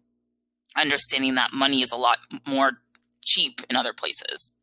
understanding 0.76 1.36
that 1.36 1.54
money 1.54 1.82
is 1.82 1.92
a 1.92 1.96
lot 1.96 2.18
more 2.46 2.74
cheap 3.22 3.62
in 3.70 3.76
other 3.76 3.94
places. 3.94 4.54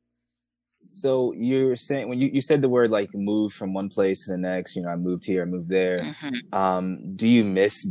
So 0.89 1.33
you're 1.33 1.77
saying 1.77 2.09
when 2.09 2.21
you, 2.21 2.29
you 2.33 2.41
said 2.41 2.61
the 2.61 2.69
word 2.69 2.91
like 2.91 3.15
move 3.15 3.53
from 3.53 3.73
one 3.73 3.89
place 3.89 4.27
to 4.27 4.33
the 4.33 4.39
next, 4.39 4.77
you 4.77 4.83
know, 4.83 4.89
I 4.89 4.97
moved 4.97 5.25
here, 5.25 5.43
I 5.43 5.45
moved 5.47 5.69
there. 5.69 5.99
Mm-hmm. 5.99 6.55
Um, 6.55 7.17
do 7.17 7.29
you 7.29 7.45
miss 7.45 7.87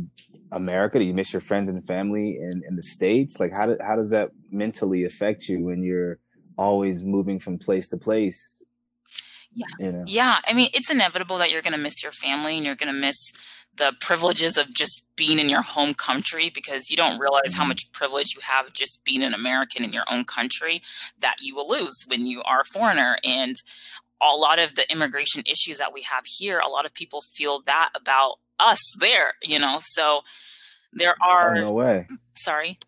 America? 0.52 0.98
Do 0.98 1.04
you 1.04 1.14
miss 1.14 1.32
your 1.32 1.40
friends 1.40 1.68
and 1.68 1.84
family 1.86 2.38
in, 2.40 2.62
in 2.68 2.76
the 2.76 2.82
States? 2.82 3.40
Like 3.40 3.52
how 3.52 3.66
do, 3.66 3.76
how 3.80 3.96
does 3.96 4.10
that 4.10 4.30
mentally 4.50 5.04
affect 5.04 5.48
you 5.48 5.64
when 5.64 5.82
you're 5.82 6.18
always 6.56 7.02
moving 7.02 7.38
from 7.38 7.58
place 7.58 7.88
to 7.88 7.96
place? 7.96 8.62
Yeah. 9.54 9.66
You 9.78 9.92
know? 9.92 10.04
Yeah. 10.06 10.38
I 10.46 10.52
mean, 10.52 10.70
it's 10.72 10.90
inevitable 10.90 11.38
that 11.38 11.50
you're 11.50 11.62
going 11.62 11.72
to 11.74 11.78
miss 11.78 12.02
your 12.02 12.12
family 12.12 12.56
and 12.56 12.64
you're 12.64 12.74
going 12.74 12.92
to 12.92 12.98
miss 12.98 13.32
the 13.76 13.94
privileges 14.00 14.58
of 14.58 14.72
just 14.72 15.06
being 15.16 15.38
in 15.38 15.48
your 15.48 15.62
home 15.62 15.94
country 15.94 16.50
because 16.54 16.90
you 16.90 16.96
don't 16.96 17.18
realize 17.18 17.54
how 17.54 17.62
mm-hmm. 17.62 17.68
much 17.68 17.90
privilege 17.92 18.34
you 18.34 18.40
have 18.42 18.72
just 18.72 19.04
being 19.04 19.22
an 19.22 19.34
American 19.34 19.84
in 19.84 19.92
your 19.92 20.04
own 20.10 20.24
country 20.24 20.82
that 21.20 21.36
you 21.40 21.54
will 21.54 21.68
lose 21.68 22.04
when 22.08 22.26
you 22.26 22.42
are 22.42 22.60
a 22.60 22.64
foreigner. 22.64 23.18
And 23.24 23.56
a 24.20 24.36
lot 24.36 24.58
of 24.58 24.74
the 24.74 24.90
immigration 24.90 25.42
issues 25.46 25.78
that 25.78 25.92
we 25.92 26.02
have 26.02 26.24
here, 26.26 26.58
a 26.58 26.68
lot 26.68 26.84
of 26.84 26.94
people 26.94 27.22
feel 27.22 27.62
that 27.62 27.90
about 27.94 28.36
us 28.58 28.80
there, 29.00 29.32
you 29.42 29.58
know? 29.58 29.78
So 29.80 30.20
there 30.92 31.14
are. 31.26 31.56
Oh, 31.56 31.60
no 31.60 31.72
way. 31.72 32.06
Sorry 32.34 32.78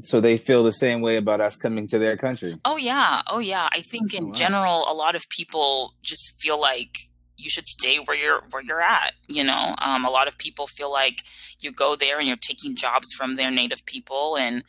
so 0.00 0.20
they 0.20 0.38
feel 0.38 0.62
the 0.62 0.72
same 0.72 1.00
way 1.00 1.16
about 1.16 1.40
us 1.40 1.56
coming 1.56 1.86
to 1.88 1.98
their 1.98 2.16
country. 2.16 2.58
Oh 2.64 2.76
yeah, 2.76 3.22
oh 3.28 3.38
yeah. 3.38 3.68
I 3.72 3.80
think 3.80 4.14
in 4.14 4.24
oh, 4.24 4.26
wow. 4.28 4.32
general, 4.32 4.84
a 4.90 4.94
lot 4.94 5.14
of 5.14 5.28
people 5.28 5.94
just 6.02 6.34
feel 6.38 6.60
like 6.60 6.98
you 7.36 7.50
should 7.50 7.66
stay 7.66 7.98
where 7.98 8.16
you're 8.16 8.42
where 8.50 8.62
you're 8.62 8.80
at. 8.80 9.12
You 9.28 9.44
know, 9.44 9.74
um, 9.78 10.04
a 10.04 10.10
lot 10.10 10.28
of 10.28 10.38
people 10.38 10.66
feel 10.66 10.90
like 10.90 11.22
you 11.60 11.72
go 11.72 11.96
there 11.96 12.18
and 12.18 12.26
you're 12.26 12.36
taking 12.36 12.76
jobs 12.76 13.12
from 13.12 13.36
their 13.36 13.50
native 13.50 13.84
people, 13.86 14.36
and 14.36 14.64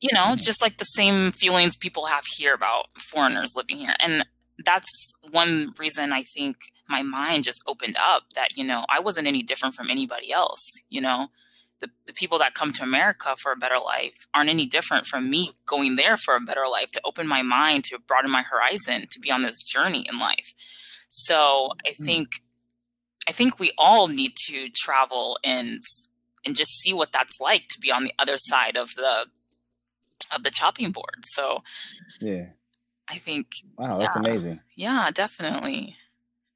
you 0.00 0.10
know, 0.12 0.26
mm-hmm. 0.26 0.36
just 0.36 0.60
like 0.60 0.78
the 0.78 0.84
same 0.84 1.30
feelings 1.30 1.76
people 1.76 2.06
have 2.06 2.24
here 2.36 2.54
about 2.54 2.92
foreigners 2.94 3.54
living 3.56 3.76
here. 3.76 3.94
And 4.00 4.26
that's 4.64 5.14
one 5.30 5.72
reason 5.78 6.12
I 6.12 6.22
think 6.22 6.56
my 6.88 7.02
mind 7.02 7.44
just 7.44 7.62
opened 7.66 7.96
up 7.96 8.24
that 8.34 8.56
you 8.56 8.64
know 8.64 8.84
I 8.88 9.00
wasn't 9.00 9.28
any 9.28 9.42
different 9.42 9.74
from 9.74 9.90
anybody 9.90 10.32
else. 10.32 10.68
You 10.88 11.00
know, 11.00 11.28
the, 11.82 11.90
the 12.06 12.12
people 12.12 12.38
that 12.38 12.54
come 12.54 12.72
to 12.72 12.82
America 12.82 13.34
for 13.36 13.52
a 13.52 13.56
better 13.56 13.78
life 13.84 14.26
aren't 14.32 14.48
any 14.48 14.66
different 14.66 15.04
from 15.04 15.28
me 15.28 15.50
going 15.66 15.96
there 15.96 16.16
for 16.16 16.36
a 16.36 16.40
better 16.40 16.64
life 16.70 16.92
to 16.92 17.00
open 17.04 17.26
my 17.26 17.42
mind, 17.42 17.84
to 17.84 17.98
broaden 17.98 18.30
my 18.30 18.42
horizon, 18.42 19.06
to 19.10 19.20
be 19.20 19.30
on 19.30 19.42
this 19.42 19.62
journey 19.62 20.06
in 20.08 20.18
life. 20.18 20.54
So 21.08 21.72
I 21.84 21.90
hmm. 21.96 22.04
think 22.04 22.28
I 23.28 23.32
think 23.32 23.58
we 23.58 23.72
all 23.76 24.08
need 24.08 24.32
to 24.48 24.68
travel 24.70 25.38
and 25.44 25.82
and 26.46 26.56
just 26.56 26.70
see 26.80 26.92
what 26.92 27.12
that's 27.12 27.38
like 27.40 27.68
to 27.68 27.80
be 27.80 27.90
on 27.90 28.04
the 28.04 28.12
other 28.18 28.36
side 28.38 28.76
of 28.76 28.94
the 28.94 29.26
of 30.34 30.44
the 30.44 30.50
chopping 30.50 30.92
board. 30.92 31.24
So 31.24 31.62
yeah. 32.20 32.46
I 33.08 33.18
think 33.18 33.48
Wow, 33.76 33.98
that's 33.98 34.14
yeah, 34.14 34.20
amazing. 34.20 34.60
Yeah, 34.76 35.10
definitely. 35.12 35.96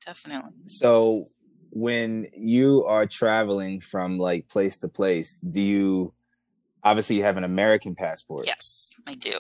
Definitely. 0.07 0.53
So 0.69 1.29
when 1.77 2.27
you 2.35 2.85
are 2.87 3.07
traveling 3.07 3.83
from 3.83 4.17
like 4.17 4.49
place 4.49 4.79
to 4.79 4.89
place, 4.89 5.41
do 5.41 5.63
you 5.63 6.15
obviously 6.83 7.17
you 7.17 7.23
have 7.23 7.37
an 7.37 7.45
American 7.45 7.95
passport? 7.95 8.47
Yes, 8.47 8.95
I 9.07 9.15
do. 9.15 9.39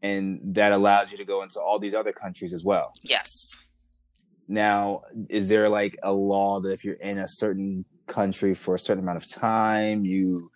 And 0.00 0.40
that 0.54 0.70
allows 0.70 1.10
you 1.10 1.16
to 1.16 1.24
go 1.24 1.42
into 1.42 1.60
all 1.60 1.80
these 1.80 1.94
other 1.94 2.12
countries 2.12 2.52
as 2.52 2.62
well. 2.62 2.92
Yes. 3.02 3.56
Now, 4.46 5.02
is 5.28 5.48
there 5.48 5.68
like 5.68 5.98
a 6.04 6.12
law 6.12 6.60
that 6.60 6.70
if 6.70 6.84
you're 6.84 6.94
in 6.94 7.18
a 7.18 7.26
certain 7.26 7.84
country 8.06 8.54
for 8.54 8.76
a 8.76 8.78
certain 8.78 9.02
amount 9.02 9.16
of 9.16 9.28
time, 9.28 10.04
you 10.04 10.52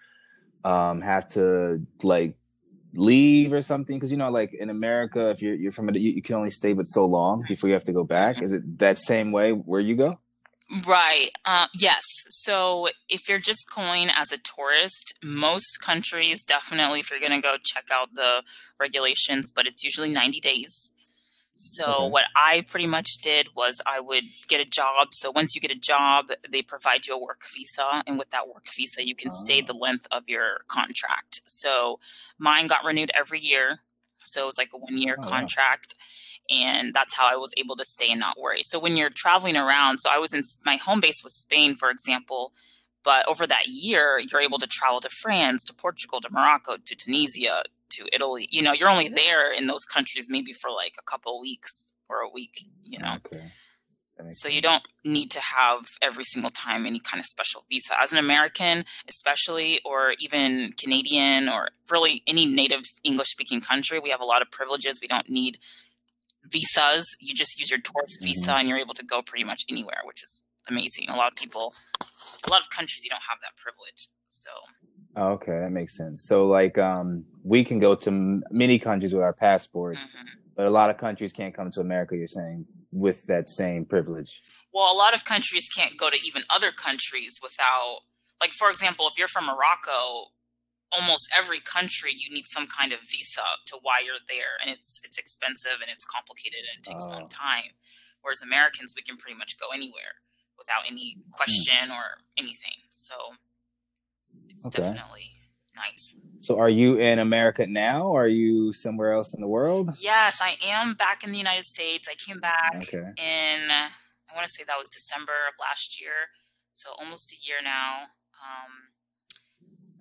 um, 0.63 1.01
have 1.01 1.27
to 1.31 1.85
like 2.05 2.37
leave 2.95 3.53
or 3.53 3.63
something? 3.63 3.97
Because 3.97 4.13
you 4.13 4.19
know, 4.19 4.31
like 4.31 4.55
in 4.55 4.71
America, 4.71 5.31
if 5.31 5.43
you're 5.43 5.55
you're 5.55 5.73
from 5.73 5.89
a, 5.89 5.99
you, 5.99 6.11
you 6.11 6.23
can 6.23 6.37
only 6.37 6.51
stay 6.51 6.75
but 6.75 6.85
so 6.85 7.07
long 7.07 7.45
before 7.49 7.69
you 7.69 7.75
have 7.75 7.85
to 7.85 7.93
go 7.93 8.05
back. 8.05 8.37
Mm-hmm. 8.37 8.45
Is 8.45 8.53
it 8.53 8.79
that 8.79 9.01
same 9.01 9.33
way 9.33 9.51
where 9.51 9.81
you 9.81 9.97
go? 9.97 10.21
Right. 10.87 11.31
Uh, 11.47 11.67
yes. 11.79 12.05
So 12.29 12.89
if 13.09 13.29
you're 13.29 13.39
just 13.39 13.75
going 13.75 14.11
as 14.11 14.33
a 14.33 14.39
tourist, 14.39 15.15
most 15.23 15.81
countries 15.81 16.45
definitely, 16.45 17.01
if 17.01 17.11
you're 17.11 17.21
going 17.21 17.33
to 17.33 17.41
go 17.41 17.57
check 17.65 17.87
out 17.91 18.11
the 18.15 18.43
regulations, 18.79 19.51
but 19.55 19.67
it's 19.67 19.83
usually 19.83 20.11
90 20.11 20.41
days. 20.41 20.91
So 21.55 21.85
okay. 21.87 22.09
what 22.11 22.25
I 22.37 22.65
pretty 22.69 22.87
much 22.87 23.19
did 23.21 23.49
was 23.57 23.81
I 23.85 23.99
would 23.99 24.23
get 24.49 24.61
a 24.61 24.65
job. 24.65 25.09
So 25.13 25.33
once 25.33 25.55
you 25.55 25.61
get 25.61 25.73
a 25.73 25.79
job, 25.79 26.27
they 26.49 26.63
provide 26.63 27.07
you 27.07 27.17
a 27.17 27.19
work 27.19 27.43
visa, 27.53 28.05
and 28.07 28.17
with 28.17 28.31
that 28.31 28.47
work 28.47 28.67
visa, 28.77 29.05
you 29.05 29.17
can 29.17 29.31
oh. 29.33 29.37
stay 29.37 29.61
the 29.61 29.73
length 29.73 30.07
of 30.13 30.29
your 30.29 30.61
contract. 30.69 31.41
So 31.47 31.99
mine 32.39 32.69
got 32.69 32.85
renewed 32.85 33.11
every 33.13 33.41
year. 33.41 33.81
So 34.25 34.43
it 34.43 34.47
was 34.47 34.59
like 34.59 34.71
a 34.75 34.79
one 34.79 34.99
year 34.99 35.17
oh, 35.19 35.23
contract. 35.23 35.95
Wow 35.99 36.05
and 36.51 36.95
that's 36.95 37.17
how 37.17 37.29
I 37.31 37.37
was 37.37 37.53
able 37.59 37.77
to 37.77 37.85
stay 37.85 38.11
and 38.11 38.21
not 38.21 38.39
worry. 38.39 38.63
So 38.63 38.79
when 38.79 38.97
you're 38.97 39.11
traveling 39.11 39.57
around, 39.57 39.99
so 39.99 40.11
I 40.11 40.19
was 40.19 40.33
in 40.33 40.43
my 40.65 40.77
home 40.77 41.01
base 41.01 41.23
was 41.23 41.35
Spain, 41.35 41.75
for 41.75 41.91
example, 41.91 42.53
but 43.05 43.29
over 43.29 43.47
that 43.47 43.67
year, 43.67 44.21
you're 44.21 44.41
able 44.41 44.59
to 44.59 44.67
travel 44.67 45.01
to 45.01 45.09
France, 45.09 45.65
to 45.67 45.75
Portugal, 45.75 46.21
to 46.21 46.31
Morocco, 46.31 46.77
to 46.77 46.97
Tunisia, 46.97 47.63
to 47.91 48.07
Italy. 48.13 48.49
You 48.51 48.63
know, 48.63 48.73
you're 48.73 48.89
only 48.89 49.09
there 49.09 49.53
in 49.53 49.67
those 49.67 49.85
countries 49.85 50.27
maybe 50.29 50.53
for 50.53 50.71
like 50.71 50.95
a 50.99 51.03
couple 51.03 51.41
weeks 51.41 51.93
or 52.09 52.21
a 52.21 52.29
week. 52.29 52.65
You 52.85 52.99
know. 52.99 53.17
Okay. 53.27 53.45
So 54.33 54.49
you 54.49 54.61
don't 54.61 54.83
need 55.05 55.31
to 55.33 55.41
have 55.41 55.85
every 56.03 56.25
single 56.25 56.51
time 56.51 56.87
any 56.87 57.01
kind 57.01 57.21
of 57.21 57.27
special 57.27 57.65
visa. 57.69 57.95
As 58.01 58.13
an 58.13 58.19
American, 58.19 58.85
especially, 59.09 59.81
or 59.85 60.15
even 60.19 60.73
Canadian, 60.79 61.49
or 61.49 61.69
really 61.91 62.23
any 62.27 62.47
native 62.47 62.83
English 63.05 63.29
speaking 63.29 63.61
country, 63.61 63.99
we 63.99 64.11
have 64.11 64.21
a 64.21 64.25
lot 64.25 64.43
of 64.43 64.51
privileges. 64.51 64.99
We 65.01 65.09
don't 65.09 65.29
need 65.29 65.59
visas. 66.51 67.07
You 67.21 67.35
just 67.35 67.59
use 67.59 67.71
your 67.71 67.81
tourist 67.81 68.19
mm-hmm. 68.21 68.27
visa 68.27 68.53
and 68.55 68.69
you're 68.69 68.79
able 68.79 68.95
to 68.95 69.05
go 69.05 69.23
pretty 69.23 69.45
much 69.45 69.65
anywhere, 69.69 70.01
which 70.05 70.23
is 70.23 70.43
amazing. 70.69 71.09
A 71.09 71.17
lot 71.17 71.29
of 71.33 71.37
people, 71.37 71.75
a 72.01 72.51
lot 72.51 72.61
of 72.61 72.71
countries, 72.71 73.05
you 73.05 73.11
don't 73.11 73.23
have 73.29 73.39
that 73.43 73.57
privilege. 73.57 74.09
So. 74.29 74.51
Oh, 75.17 75.33
okay, 75.33 75.59
that 75.61 75.73
makes 75.73 75.97
sense. 75.97 76.25
So, 76.25 76.47
like, 76.47 76.79
um, 76.79 77.25
we 77.43 77.65
can 77.65 77.79
go 77.79 77.95
to 77.95 78.43
many 78.51 78.79
countries 78.79 79.15
with 79.15 79.23
our 79.23 79.33
passports, 79.33 80.07
mm-hmm. 80.07 80.27
But 80.59 80.67
a 80.67 80.71
lot 80.71 80.91
of 80.91 80.97
countries 80.99 81.33
can't 81.33 81.55
come 81.55 81.71
to 81.71 81.81
America. 81.81 82.17
You're 82.17 82.27
saying 82.27 82.67
with 82.91 83.25
that 83.29 83.49
same 83.49 83.85
privilege. 83.85 84.43
Well, 84.75 84.93
a 84.93 84.99
lot 84.99 85.15
of 85.15 85.25
countries 85.25 85.69
can't 85.69 85.97
go 85.97 86.11
to 86.11 86.19
even 86.27 86.43
other 86.51 86.73
countries 86.73 87.39
without, 87.41 88.01
like, 88.41 88.51
for 88.51 88.69
example, 88.69 89.07
if 89.07 89.17
you're 89.17 89.29
from 89.31 89.47
Morocco, 89.47 90.35
almost 90.91 91.31
every 91.39 91.61
country 91.61 92.11
you 92.11 92.35
need 92.35 92.47
some 92.49 92.67
kind 92.67 92.93
of 92.93 92.99
visa 93.07 93.47
to 93.67 93.79
why 93.83 94.03
you're 94.05 94.25
there 94.27 94.57
and 94.61 94.71
it's 94.71 95.03
it's 95.05 95.19
expensive 95.19 95.85
and 95.85 95.93
it's 95.93 96.05
complicated 96.05 96.65
and 96.65 96.81
it 96.81 96.89
takes 96.89 97.05
oh. 97.05 97.11
a 97.11 97.13
long 97.13 97.29
time 97.29 97.77
whereas 98.23 98.41
americans 98.41 98.95
we 98.97 99.03
can 99.03 99.19
pretty 99.19 99.37
much 99.37 99.61
go 99.61 99.69
anywhere 99.69 100.25
without 100.57 100.89
any 100.89 101.21
hmm. 101.21 101.31
question 101.31 101.93
mm. 101.93 101.93
or 101.93 102.25
anything 102.39 102.89
so 102.89 103.37
it's 104.49 104.65
okay. 104.65 104.81
definitely 104.81 105.37
nice 105.79 106.21
so 106.39 106.59
are 106.59 106.69
you 106.69 106.97
in 106.97 107.19
america 107.19 107.67
now 107.67 108.07
or 108.07 108.25
are 108.25 108.29
you 108.29 108.73
somewhere 108.73 109.13
else 109.13 109.35
in 109.35 109.41
the 109.41 109.49
world 109.49 109.91
yes 110.01 110.41
i 110.43 110.57
am 110.65 110.95
back 110.95 111.25
in 111.25 111.33
the 111.33 111.39
united 111.39 111.65
states 111.65 112.09
i 112.11 112.15
came 112.15 112.41
back 112.41 112.77
okay. 112.77 112.99
in 113.17 113.71
i 113.71 114.35
want 114.35 114.47
to 114.47 114.53
say 114.53 114.65
that 114.67 114.79
was 114.79 114.89
december 114.89 115.33
of 115.49 115.55
last 115.61 116.01
year 116.01 116.31
so 116.73 116.91
almost 116.99 117.33
a 117.33 117.37
year 117.47 117.57
now 117.63 118.03
um, 118.39 118.89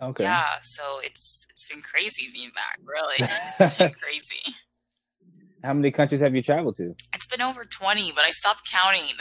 Okay. 0.02 0.24
Yeah, 0.24 0.60
so 0.62 1.00
it's 1.04 1.46
it's 1.50 1.66
been 1.66 1.82
crazy 1.82 2.28
being 2.32 2.52
back. 2.54 2.80
Really, 2.84 3.16
it's 3.20 3.78
been 3.78 3.92
crazy. 3.92 4.56
How 5.64 5.74
many 5.74 5.92
countries 5.92 6.22
have 6.22 6.36
you 6.36 6.44
traveled 6.44 6.76
to? 6.76 6.94
It's 7.16 7.26
been 7.26 7.42
over 7.42 7.66
twenty, 7.66 8.12
but 8.12 8.24
I 8.24 8.30
stopped 8.30 8.70
counting. 8.70 9.16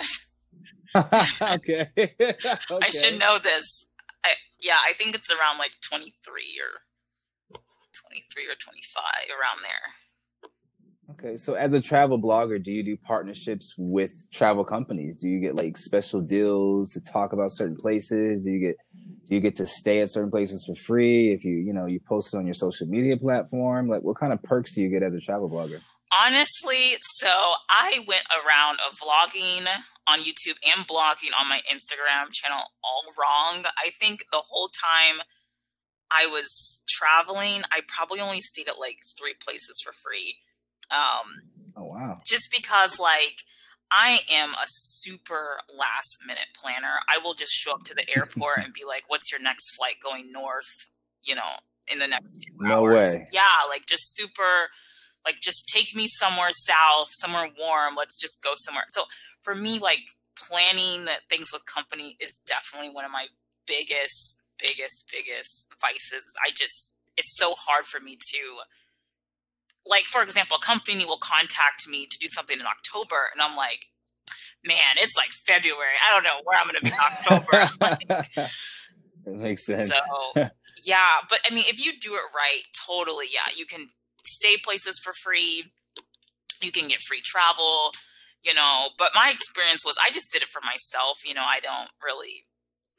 okay. 1.43 1.87
okay. 1.97 2.35
I 2.71 2.91
should 2.91 3.19
know 3.19 3.39
this. 3.39 3.87
I, 4.27 4.35
yeah, 4.61 4.79
I 4.87 4.93
think 4.93 5.15
it's 5.15 5.31
around 5.31 5.59
like 5.59 5.73
twenty 5.87 6.15
three 6.25 6.59
or 6.61 6.81
twenty 7.95 8.25
three 8.33 8.47
or 8.47 8.57
twenty 8.63 8.83
five 8.95 9.29
around 9.31 9.63
there. 9.63 9.93
Okay, 11.09 11.37
so 11.37 11.55
as 11.55 11.73
a 11.73 11.81
travel 11.81 12.21
blogger, 12.21 12.63
do 12.63 12.73
you 12.73 12.83
do 12.83 12.97
partnerships 12.97 13.75
with 13.79 14.11
travel 14.33 14.65
companies? 14.65 15.17
Do 15.19 15.29
you 15.29 15.41
get 15.41 15.55
like 15.55 15.77
special 15.77 16.21
deals 16.21 16.93
to 16.93 17.01
talk 17.01 17.33
about 17.33 17.53
certain 17.53 17.77
places? 17.77 18.45
Do 18.45 18.53
you 18.53 18.61
get 18.61 18.77
do 19.27 19.35
you 19.35 19.41
get 19.41 19.57
to 19.57 19.67
stay 19.67 20.01
at 20.01 20.11
certain 20.11 20.31
places 20.31 20.65
for 20.67 20.75
free 20.75 21.33
if 21.33 21.45
you 21.45 21.57
you 21.57 21.73
know 21.73 21.87
you 21.87 22.01
post 22.09 22.35
it 22.35 22.39
on 22.39 22.47
your 22.47 22.55
social 22.55 22.87
media 22.87 23.17
platform 23.17 23.89
like 23.89 24.03
what 24.03 24.17
kind 24.17 24.33
of 24.33 24.43
perks 24.43 24.75
do 24.75 24.83
you 24.83 24.89
get 24.89 25.03
as 25.03 25.15
a 25.15 25.21
travel 25.21 25.51
blogger 25.51 25.81
honestly 26.25 26.97
so 27.03 27.29
i 27.69 28.05
went 28.07 28.25
around 28.31 28.79
of 28.89 28.99
vlogging 28.99 29.67
on 30.09 30.21
youtube 30.21 30.57
and 30.65 30.87
blogging 30.87 31.33
on 31.39 31.49
my 31.49 31.61
instagram 31.73 32.31
channel 32.33 32.65
all 32.85 33.03
wrong 33.19 33.65
i 33.79 33.91
think 34.01 34.25
the 34.33 34.43
whole 34.49 34.69
time 34.69 35.23
i 36.11 36.27
was 36.27 36.83
traveling 36.89 37.63
i 37.73 37.81
probably 37.89 38.21
only 38.21 38.41
stayed 38.41 38.69
at 38.69 38.79
like 38.79 38.99
three 39.19 39.35
places 39.43 39.81
for 39.85 39.93
free 39.93 40.37
Um, 40.91 41.43
oh 41.77 41.91
wow! 41.95 42.21
Just 42.25 42.49
because 42.57 42.99
like 43.01 43.43
I 43.91 44.21
am 44.33 44.51
a 44.55 44.67
super 44.67 45.59
last 45.77 46.19
minute 46.27 46.49
planner. 46.61 47.01
I 47.09 47.19
will 47.19 47.35
just 47.35 47.53
show 47.53 47.73
up 47.73 47.83
to 47.87 47.95
the 47.95 48.09
airport 48.17 48.59
and 48.59 48.73
be 48.73 48.85
like, 48.87 49.05
"What's 49.09 49.33
your 49.33 49.41
next 49.43 49.75
flight 49.77 49.97
going 50.03 50.31
north?" 50.33 50.91
You 51.25 51.35
know, 51.35 51.51
in 51.91 51.99
the 51.99 52.07
next 52.07 52.33
two 52.35 52.55
no 52.61 52.83
hours. 52.83 53.15
way. 53.15 53.27
Yeah, 53.33 53.67
like 53.69 53.87
just 53.87 54.15
super. 54.15 54.71
Like 55.27 55.41
just 55.43 55.69
take 55.69 55.95
me 55.95 56.07
somewhere 56.07 56.53
south, 56.53 57.09
somewhere 57.19 57.51
warm. 57.59 57.97
Let's 57.97 58.17
just 58.17 58.41
go 58.43 58.53
somewhere. 58.55 58.85
So 58.91 59.05
for 59.43 59.57
me, 59.57 59.81
like 59.81 60.07
planning 60.37 61.07
things 61.29 61.49
with 61.53 61.67
company 61.67 62.17
is 62.21 62.41
definitely 62.47 62.95
one 62.95 63.05
of 63.05 63.11
my 63.11 63.27
biggest, 63.67 64.37
biggest, 64.59 65.11
biggest 65.11 65.67
vices. 65.81 66.23
I 66.41 66.51
just 66.51 67.01
it's 67.17 67.37
so 67.37 67.55
hard 67.59 67.87
for 67.87 68.01
me 68.01 68.17
to 68.35 68.39
like 69.85 70.05
for 70.05 70.23
example, 70.23 70.59
a 70.63 70.65
company 70.65 71.05
will 71.05 71.19
contact 71.19 71.89
me 71.89 72.07
to 72.07 72.19
do 72.19 72.29
something 72.29 72.61
in 72.61 72.67
October 72.67 73.17
and 73.35 73.43
I'm 73.43 73.57
like, 73.57 73.87
man, 74.65 74.95
it's 74.97 75.17
like 75.17 75.31
February. 75.31 75.99
I 76.09 76.15
don't 76.15 76.23
know 76.23 76.41
where 76.45 76.57
I'm 76.57 76.67
gonna 76.67 76.81
be 76.81 76.89
in 76.89 77.41
October. 77.75 78.51
that 79.25 79.35
makes 79.35 79.67
sense. 79.67 79.91
So 79.91 80.49
yeah, 80.85 81.27
but 81.29 81.41
I 81.51 81.53
mean 81.53 81.65
if 81.67 81.85
you 81.85 81.99
do 81.99 82.15
it 82.15 82.23
right, 82.33 82.63
totally, 82.87 83.27
yeah, 83.33 83.53
you 83.57 83.67
can 83.67 83.89
stay 84.27 84.57
places 84.63 84.99
for 84.99 85.13
free. 85.13 85.73
You 86.63 86.73
can 86.73 86.89
get 86.89 87.03
free 87.03 87.21
travel, 87.25 87.91
you 88.43 88.55
know. 88.55 88.91
But 88.99 89.13
my 89.15 89.31
experience 89.31 89.85
was 89.85 89.97
I 90.03 90.11
just 90.11 90.31
did 90.33 90.43
it 90.43 90.49
for 90.49 90.61
myself. 90.65 91.21
You 91.25 91.35
know, 91.35 91.45
I 91.45 91.61
don't 91.61 91.91
really 92.03 92.47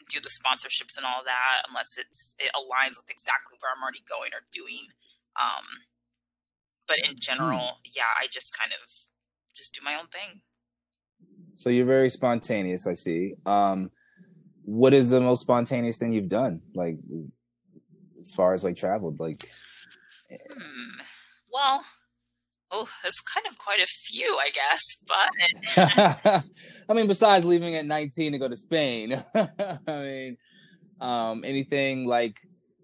do 0.09 0.19
the 0.21 0.29
sponsorships 0.29 0.95
and 0.95 1.05
all 1.05 1.23
that 1.25 1.67
unless 1.67 1.97
it's 1.97 2.35
it 2.39 2.51
aligns 2.55 2.95
with 2.97 3.09
exactly 3.09 3.57
where 3.59 3.71
I'm 3.75 3.81
already 3.81 4.03
going 4.07 4.31
or 4.33 4.45
doing. 4.51 4.93
Um, 5.39 5.65
but 6.87 6.97
in 6.99 7.11
hmm. 7.11 7.19
general, 7.19 7.77
yeah, 7.83 8.15
I 8.19 8.27
just 8.31 8.57
kind 8.57 8.71
of 8.71 8.89
just 9.55 9.73
do 9.73 9.81
my 9.83 9.95
own 9.95 10.07
thing. 10.07 10.41
So 11.55 11.69
you're 11.69 11.85
very 11.85 12.09
spontaneous, 12.09 12.85
I 12.85 12.93
see. 12.93 13.33
Um, 13.45 13.89
what 14.63 14.93
is 14.93 15.09
the 15.09 15.19
most 15.19 15.41
spontaneous 15.41 15.97
thing 15.97 16.13
you've 16.13 16.29
done? 16.29 16.61
Like 16.75 16.97
as 18.21 18.31
far 18.33 18.53
as 18.53 18.63
like 18.63 18.77
traveled, 18.77 19.19
like 19.19 19.41
hmm. 20.29 21.01
Well, 21.57 21.81
oh, 22.71 22.87
there's 23.03 23.19
kind 23.21 23.45
of 23.49 23.57
quite 23.57 23.79
a 23.79 23.87
few, 23.87 24.37
I 24.39 24.49
guess. 24.51 24.97
But 25.07 26.43
I 26.89 26.93
mean, 26.93 27.07
besides 27.07 27.45
leaving 27.45 27.75
at 27.75 27.85
19 27.85 28.33
to 28.33 28.37
go 28.37 28.47
to 28.47 28.57
Spain, 28.57 29.23
I 29.35 29.77
mean, 29.87 30.37
um, 30.99 31.43
anything 31.45 32.05
like, 32.05 32.39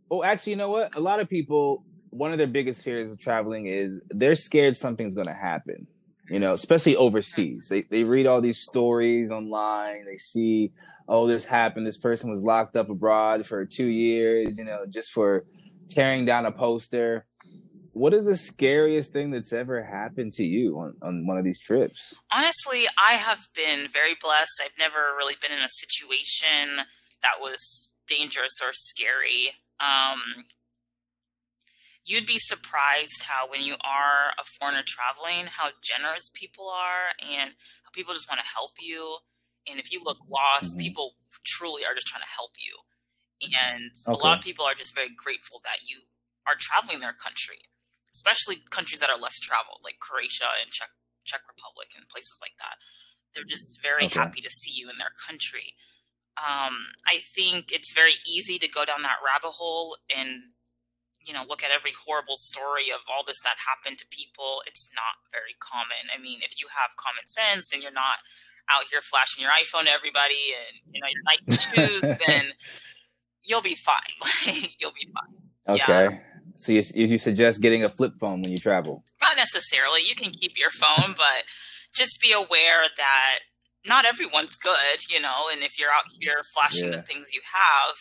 oh, 0.09 0.23
actually, 0.23 0.51
you 0.51 0.57
know 0.57 0.69
what? 0.69 0.95
A 0.95 0.99
lot 0.99 1.19
of 1.19 1.29
people, 1.29 1.83
one 2.09 2.31
of 2.31 2.37
their 2.37 2.47
biggest 2.47 2.83
fears 2.83 3.11
of 3.11 3.19
traveling 3.19 3.67
is 3.67 4.01
they're 4.09 4.35
scared 4.35 4.75
something's 4.75 5.15
going 5.15 5.27
to 5.27 5.33
happen. 5.33 5.87
You 6.29 6.39
know, 6.39 6.53
especially 6.53 6.95
overseas. 6.95 7.67
They 7.67 7.81
they 7.81 8.05
read 8.05 8.27
all 8.27 8.39
these 8.39 8.57
stories 8.57 9.29
online. 9.29 10.05
They 10.05 10.15
see, 10.15 10.71
oh, 11.07 11.27
this 11.27 11.43
happened. 11.43 11.85
This 11.85 11.97
person 11.97 12.31
was 12.31 12.43
locked 12.43 12.77
up 12.77 12.89
abroad 12.89 13.45
for 13.45 13.65
two 13.65 13.87
years. 13.87 14.57
You 14.57 14.63
know, 14.63 14.85
just 14.89 15.11
for 15.11 15.43
tearing 15.89 16.23
down 16.25 16.45
a 16.45 16.51
poster 16.51 17.25
what 17.93 18.13
is 18.13 18.25
the 18.25 18.35
scariest 18.35 19.13
thing 19.13 19.29
that's 19.29 19.53
ever 19.53 19.83
happened 19.83 20.33
to 20.33 20.43
you 20.43 20.77
on, 20.79 20.95
on 21.01 21.27
one 21.27 21.37
of 21.37 21.43
these 21.43 21.59
trips? 21.59 22.15
Honestly, 22.31 22.85
I 22.97 23.13
have 23.13 23.47
been 23.55 23.87
very 23.87 24.13
blessed. 24.19 24.61
I've 24.63 24.77
never 24.79 25.13
really 25.15 25.35
been 25.39 25.51
in 25.51 25.63
a 25.63 25.69
situation 25.69 26.85
that 27.21 27.39
was 27.39 27.93
dangerous 28.07 28.59
or 28.63 28.71
scary. 28.73 29.53
Um, 29.79 30.45
you'd 32.03 32.25
be 32.25 32.39
surprised 32.39 33.23
how 33.23 33.49
when 33.49 33.61
you 33.61 33.75
are 33.85 34.33
a 34.41 34.43
foreigner 34.59 34.83
traveling, 34.85 35.45
how 35.45 35.69
generous 35.83 36.29
people 36.33 36.67
are 36.69 37.13
and 37.21 37.51
how 37.83 37.91
people 37.93 38.13
just 38.13 38.29
want 38.29 38.41
to 38.41 38.47
help 38.47 38.71
you. 38.81 39.17
And 39.69 39.79
if 39.79 39.93
you 39.93 40.01
look 40.03 40.17
lost, 40.27 40.75
mm-hmm. 40.75 40.83
people 40.83 41.13
truly 41.45 41.85
are 41.85 41.93
just 41.93 42.07
trying 42.07 42.23
to 42.23 42.35
help 42.35 42.51
you. 42.57 42.73
And 43.43 43.91
okay. 44.07 44.19
a 44.19 44.23
lot 44.23 44.39
of 44.39 44.43
people 44.43 44.65
are 44.65 44.73
just 44.73 44.95
very 44.95 45.11
grateful 45.15 45.61
that 45.63 45.87
you 45.87 46.01
are 46.47 46.55
traveling 46.57 46.99
their 46.99 47.13
country 47.13 47.59
especially 48.13 48.61
countries 48.69 48.99
that 48.99 49.09
are 49.09 49.19
less 49.19 49.39
traveled, 49.39 49.81
like 49.83 49.99
Croatia 49.99 50.49
and 50.61 50.71
Czech 50.71 50.89
Czech 51.25 51.41
Republic 51.47 51.95
and 51.95 52.07
places 52.09 52.37
like 52.41 52.55
that. 52.59 52.77
They're 53.33 53.47
just 53.47 53.81
very 53.81 54.05
okay. 54.05 54.19
happy 54.19 54.41
to 54.41 54.49
see 54.49 54.71
you 54.75 54.89
in 54.89 54.97
their 54.99 55.15
country. 55.15 55.73
Um, 56.37 56.93
I 57.07 57.21
think 57.21 57.71
it's 57.71 57.93
very 57.93 58.17
easy 58.25 58.57
to 58.59 58.67
go 58.67 58.85
down 58.85 59.01
that 59.03 59.21
rabbit 59.23 59.53
hole 59.53 59.97
and 60.09 60.53
you 61.21 61.31
know 61.31 61.45
look 61.47 61.63
at 61.63 61.71
every 61.71 61.93
horrible 61.93 62.35
story 62.35 62.89
of 62.89 63.01
all 63.07 63.23
this 63.25 63.39
that 63.43 63.57
happened 63.65 63.97
to 63.99 64.07
people. 64.09 64.61
It's 64.65 64.89
not 64.93 65.23
very 65.31 65.55
common. 65.57 66.09
I 66.13 66.21
mean, 66.21 66.41
if 66.43 66.59
you 66.59 66.67
have 66.73 66.97
common 66.97 67.25
sense 67.25 67.71
and 67.73 67.81
you're 67.81 67.93
not 67.93 68.21
out 68.69 68.85
here 68.89 69.01
flashing 69.01 69.43
your 69.43 69.51
iPhone 69.51 69.85
to 69.85 69.91
everybody 69.91 70.53
and 70.53 70.81
you 70.91 71.01
know 71.01 71.09
your 71.09 71.23
Nike 71.25 71.55
shoes, 71.69 72.01
then 72.27 72.53
you'll 73.43 73.65
be 73.65 73.75
fine. 73.75 74.17
you'll 74.79 74.97
be 74.97 75.09
fine. 75.13 75.79
Okay. 75.79 76.09
Yeah. 76.11 76.32
So 76.55 76.71
you, 76.71 76.81
you 76.93 77.17
suggest 77.17 77.61
getting 77.61 77.83
a 77.83 77.89
flip 77.89 78.13
phone 78.19 78.41
when 78.41 78.51
you 78.51 78.57
travel? 78.57 79.03
Not 79.21 79.37
necessarily. 79.37 80.01
You 80.07 80.15
can 80.15 80.31
keep 80.31 80.57
your 80.57 80.69
phone, 80.69 81.13
but 81.17 81.43
just 81.93 82.21
be 82.21 82.31
aware 82.31 82.83
that 82.97 83.39
not 83.87 84.05
everyone's 84.05 84.55
good, 84.55 84.99
you 85.09 85.19
know. 85.19 85.49
And 85.51 85.61
if 85.63 85.79
you're 85.79 85.91
out 85.91 86.05
here 86.19 86.41
flashing 86.53 86.91
yeah. 86.91 86.97
the 86.97 87.01
things 87.01 87.27
you 87.33 87.41
have, 87.53 87.95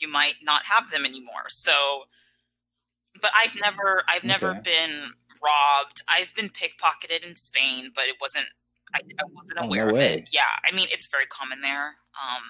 you 0.00 0.08
might 0.08 0.36
not 0.42 0.66
have 0.66 0.90
them 0.90 1.04
anymore. 1.04 1.48
So, 1.48 2.04
but 3.20 3.30
I've 3.36 3.56
never, 3.60 4.04
I've 4.08 4.24
never 4.24 4.54
been 4.54 5.12
robbed. 5.42 6.02
I've 6.08 6.34
been 6.34 6.48
pickpocketed 6.48 7.26
in 7.26 7.36
Spain, 7.36 7.90
but 7.94 8.04
it 8.04 8.16
wasn't. 8.20 8.46
I, 8.94 9.00
I 9.18 9.24
wasn't 9.32 9.58
oh, 9.60 9.66
aware 9.66 9.86
no 9.86 9.92
of 9.94 9.98
it. 10.00 10.28
Yeah, 10.32 10.52
I 10.68 10.74
mean 10.74 10.86
it's 10.90 11.08
very 11.10 11.24
common 11.26 11.62
there. 11.62 11.96
Um, 12.12 12.42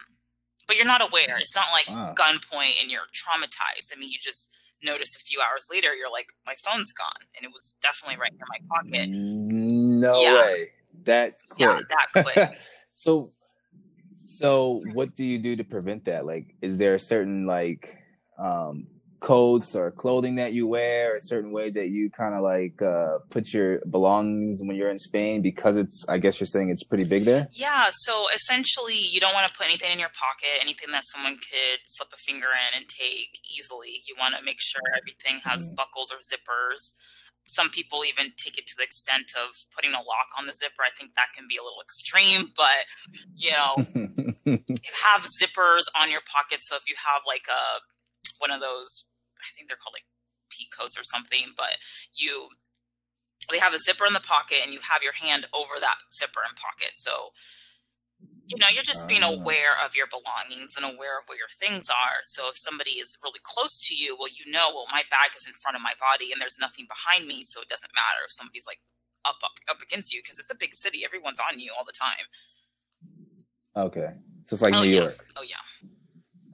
but 0.66 0.76
you're 0.76 0.86
not 0.86 1.02
aware. 1.02 1.38
It's 1.38 1.54
not 1.54 1.66
like 1.72 1.88
wow. 1.88 2.14
gunpoint 2.16 2.80
and 2.80 2.90
you're 2.90 3.10
traumatized. 3.12 3.92
I 3.94 3.98
mean, 3.98 4.10
you 4.10 4.18
just 4.20 4.56
noticed 4.84 5.16
a 5.16 5.20
few 5.20 5.38
hours 5.40 5.68
later, 5.70 5.94
you're 5.94 6.10
like, 6.10 6.28
my 6.46 6.54
phone's 6.56 6.92
gone, 6.92 7.26
and 7.36 7.44
it 7.44 7.50
was 7.52 7.74
definitely 7.82 8.18
right 8.20 8.32
near 8.32 8.46
my 8.48 8.58
pocket. 8.68 9.08
No 9.10 10.20
yeah. 10.20 10.34
way, 10.34 10.66
that 11.04 11.34
quick. 11.48 11.60
yeah, 11.60 11.80
that 11.88 12.24
quick. 12.24 12.58
so, 12.94 13.30
so 14.24 14.82
what 14.92 15.14
do 15.16 15.24
you 15.24 15.38
do 15.38 15.56
to 15.56 15.64
prevent 15.64 16.04
that? 16.06 16.26
Like, 16.26 16.54
is 16.60 16.78
there 16.78 16.94
a 16.94 16.98
certain 16.98 17.46
like 17.46 17.98
um, 18.38 18.86
codes 19.22 19.74
or 19.76 19.90
clothing 19.90 20.34
that 20.34 20.52
you 20.52 20.66
wear 20.66 21.14
or 21.14 21.18
certain 21.18 21.52
ways 21.52 21.74
that 21.74 21.88
you 21.88 22.10
kind 22.10 22.34
of 22.34 22.42
like 22.42 22.82
uh, 22.82 23.18
put 23.30 23.54
your 23.54 23.78
belongings 23.88 24.60
when 24.60 24.76
you're 24.76 24.90
in 24.90 24.98
Spain 24.98 25.40
because 25.40 25.76
it's 25.76 26.04
I 26.08 26.18
guess 26.18 26.40
you're 26.40 26.50
saying 26.50 26.70
it's 26.70 26.82
pretty 26.82 27.06
big 27.06 27.24
there? 27.24 27.48
Yeah, 27.52 27.86
so 27.92 28.26
essentially 28.34 28.98
you 28.98 29.20
don't 29.20 29.32
want 29.32 29.48
to 29.48 29.54
put 29.56 29.66
anything 29.66 29.92
in 29.92 29.98
your 29.98 30.10
pocket, 30.12 30.60
anything 30.60 30.90
that 30.90 31.04
someone 31.06 31.36
could 31.38 31.80
slip 31.86 32.10
a 32.12 32.18
finger 32.18 32.50
in 32.50 32.76
and 32.76 32.84
take 32.88 33.38
easily. 33.56 34.02
You 34.06 34.14
want 34.18 34.34
to 34.36 34.44
make 34.44 34.60
sure 34.60 34.82
everything 34.98 35.40
has 35.48 35.66
mm-hmm. 35.66 35.76
buckles 35.76 36.10
or 36.10 36.18
zippers. 36.18 36.98
Some 37.44 37.70
people 37.70 38.04
even 38.04 38.34
take 38.38 38.58
it 38.58 38.66
to 38.66 38.74
the 38.76 38.84
extent 38.84 39.34
of 39.38 39.54
putting 39.74 39.94
a 39.94 40.02
lock 40.02 40.30
on 40.38 40.46
the 40.46 40.54
zipper. 40.54 40.82
I 40.82 40.94
think 40.98 41.14
that 41.14 41.34
can 41.34 41.46
be 41.46 41.58
a 41.58 41.62
little 41.62 41.82
extreme, 41.82 42.50
but 42.58 42.86
you 43.34 43.54
know, 43.54 43.72
have 45.06 45.26
zippers 45.30 45.86
on 45.94 46.10
your 46.10 46.22
pocket. 46.26 46.62
So 46.62 46.74
if 46.74 46.86
you 46.90 46.94
have 46.98 47.22
like 47.26 47.46
a 47.46 47.82
one 48.42 48.50
of 48.50 48.60
those 48.60 49.06
I 49.42 49.50
think 49.54 49.68
they're 49.68 49.80
called 49.80 49.98
like 49.98 50.08
pea 50.50 50.70
coats 50.70 50.98
or 50.98 51.04
something, 51.04 51.52
but 51.56 51.76
you 52.16 52.48
they 53.50 53.58
have 53.58 53.74
a 53.74 53.82
zipper 53.82 54.06
in 54.06 54.14
the 54.14 54.22
pocket 54.22 54.62
and 54.62 54.72
you 54.72 54.80
have 54.86 55.02
your 55.02 55.12
hand 55.12 55.50
over 55.52 55.82
that 55.82 55.98
zipper 56.14 56.40
and 56.46 56.54
pocket. 56.56 56.94
So 56.94 57.34
you 58.46 58.58
know, 58.58 58.68
you're 58.68 58.86
just 58.86 59.08
being 59.08 59.22
ah. 59.22 59.32
aware 59.32 59.74
of 59.78 59.94
your 59.94 60.06
belongings 60.06 60.76
and 60.76 60.84
aware 60.84 61.18
of 61.18 61.24
where 61.26 61.38
your 61.38 61.50
things 61.58 61.88
are. 61.88 62.20
So 62.24 62.48
if 62.48 62.54
somebody 62.58 63.02
is 63.02 63.16
really 63.22 63.40
close 63.42 63.80
to 63.88 63.94
you, 63.94 64.16
well, 64.18 64.28
you 64.28 64.50
know, 64.50 64.70
well, 64.70 64.86
my 64.90 65.02
bag 65.10 65.32
is 65.36 65.46
in 65.46 65.54
front 65.54 65.76
of 65.76 65.82
my 65.82 65.94
body 65.98 66.30
and 66.32 66.40
there's 66.40 66.58
nothing 66.60 66.86
behind 66.86 67.26
me, 67.26 67.42
so 67.42 67.62
it 67.62 67.68
doesn't 67.68 67.90
matter 67.94 68.22
if 68.26 68.32
somebody's 68.34 68.66
like 68.66 68.80
up 69.24 69.38
up 69.44 69.58
up 69.70 69.80
against 69.82 70.12
you 70.12 70.20
because 70.22 70.38
it's 70.38 70.50
a 70.50 70.58
big 70.58 70.74
city. 70.74 71.04
Everyone's 71.04 71.38
on 71.38 71.58
you 71.58 71.72
all 71.76 71.84
the 71.84 71.96
time. 71.96 72.26
Okay, 73.76 74.12
so 74.42 74.54
it's 74.54 74.62
like 74.62 74.74
oh, 74.74 74.82
New 74.82 74.90
yeah. 74.90 75.00
York. 75.08 75.24
Oh 75.36 75.42
yeah. 75.46 75.64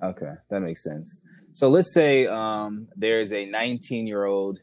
Okay, 0.09 0.35
that 0.51 0.61
makes 0.61 0.85
sense. 0.85 1.25
So 1.59 1.69
let's 1.69 1.93
say 1.93 2.25
um, 2.25 2.87
there's 2.95 3.33
a 3.33 3.45
19 3.45 4.07
year 4.07 4.25
old 4.25 4.61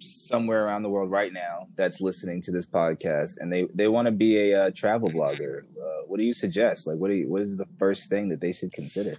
somewhere 0.00 0.64
around 0.64 0.84
the 0.84 0.88
world 0.88 1.10
right 1.10 1.30
now 1.30 1.66
that's 1.76 2.00
listening 2.00 2.40
to 2.44 2.50
this 2.50 2.66
podcast, 2.66 3.32
and 3.38 3.52
they 3.52 3.66
they 3.74 3.88
want 3.88 4.06
to 4.06 4.12
be 4.12 4.38
a 4.38 4.58
uh, 4.58 4.70
travel 4.74 5.10
blogger. 5.10 5.64
Uh, 5.64 6.06
what 6.06 6.18
do 6.18 6.24
you 6.24 6.32
suggest? 6.32 6.86
Like, 6.86 6.96
what 6.96 7.08
do 7.08 7.14
you, 7.16 7.30
what 7.30 7.42
is 7.42 7.58
the 7.58 7.66
first 7.78 8.08
thing 8.08 8.30
that 8.30 8.40
they 8.40 8.52
should 8.52 8.72
consider? 8.72 9.18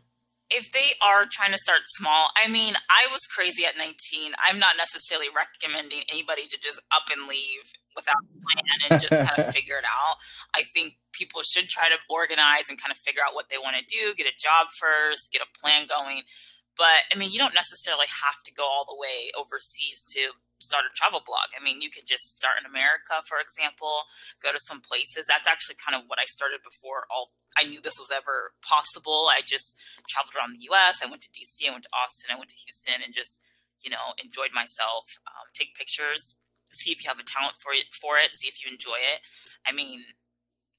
if 0.54 0.72
they 0.72 0.94
are 1.02 1.26
trying 1.26 1.52
to 1.52 1.58
start 1.58 1.82
small, 1.98 2.30
I 2.38 2.48
mean, 2.48 2.76
I 2.86 3.10
was 3.10 3.22
crazy 3.34 3.66
at 3.66 3.76
19. 3.76 4.38
I'm 4.38 4.60
not 4.60 4.78
necessarily 4.78 5.26
recommending 5.34 6.06
anybody 6.14 6.46
to 6.46 6.58
just 6.62 6.78
up 6.94 7.10
and 7.10 7.28
leave 7.28 7.66
without 7.98 8.22
a 8.22 8.38
plan 8.38 8.78
and 8.86 9.02
just 9.02 9.30
kind 9.30 9.40
of 9.42 9.54
figure 9.58 9.82
it 9.82 9.86
out. 9.90 10.22
I 10.54 10.62
think 10.62 11.02
people 11.12 11.42
should 11.42 11.70
try 11.70 11.90
to 11.90 11.98
organize 12.08 12.70
and 12.70 12.78
kind 12.80 12.94
of 12.94 13.02
figure 13.02 13.26
out 13.26 13.34
what 13.34 13.50
they 13.50 13.58
want 13.58 13.82
to 13.82 13.86
do, 13.90 14.14
get 14.14 14.30
a 14.30 14.38
job 14.38 14.70
first, 14.78 15.34
get 15.34 15.42
a 15.42 15.50
plan 15.58 15.90
going. 15.90 16.22
But 16.78 17.06
I 17.12 17.16
mean, 17.18 17.32
you 17.32 17.38
don't 17.38 17.54
necessarily 17.54 18.10
have 18.10 18.42
to 18.46 18.52
go 18.54 18.66
all 18.66 18.86
the 18.86 18.98
way 18.98 19.30
overseas 19.38 20.02
to 20.18 20.34
start 20.64 20.88
a 20.88 20.94
travel 20.96 21.22
blog. 21.22 21.52
I 21.52 21.60
mean, 21.60 21.84
you 21.84 21.92
could 21.92 22.08
just 22.08 22.24
start 22.34 22.56
in 22.58 22.66
America, 22.66 23.20
for 23.28 23.38
example, 23.38 24.08
go 24.40 24.56
to 24.56 24.62
some 24.64 24.80
places. 24.80 25.28
That's 25.28 25.46
actually 25.46 25.76
kind 25.78 25.94
of 25.94 26.08
what 26.08 26.18
I 26.18 26.26
started 26.26 26.64
before 26.64 27.06
all 27.12 27.36
I 27.60 27.68
knew 27.68 27.84
this 27.84 28.00
was 28.00 28.10
ever 28.10 28.56
possible. 28.64 29.30
I 29.30 29.44
just 29.44 29.76
traveled 30.08 30.34
around 30.34 30.56
the 30.56 30.66
US. 30.72 31.04
I 31.04 31.12
went 31.12 31.22
to 31.28 31.32
DC, 31.36 31.68
I 31.68 31.76
went 31.76 31.86
to 31.86 31.94
Austin, 31.94 32.32
I 32.32 32.40
went 32.40 32.50
to 32.56 32.64
Houston 32.64 33.04
and 33.04 33.14
just, 33.14 33.44
you 33.84 33.92
know, 33.92 34.16
enjoyed 34.18 34.56
myself. 34.56 35.20
Um, 35.28 35.52
take 35.52 35.76
pictures, 35.76 36.40
see 36.72 36.96
if 36.96 37.04
you 37.04 37.12
have 37.12 37.22
a 37.22 37.28
talent 37.28 37.60
for 37.60 37.76
it 37.76 37.92
for 37.94 38.18
it, 38.18 38.34
see 38.40 38.48
if 38.48 38.58
you 38.64 38.72
enjoy 38.72 38.98
it. 38.98 39.22
I 39.68 39.76
mean, 39.76 40.16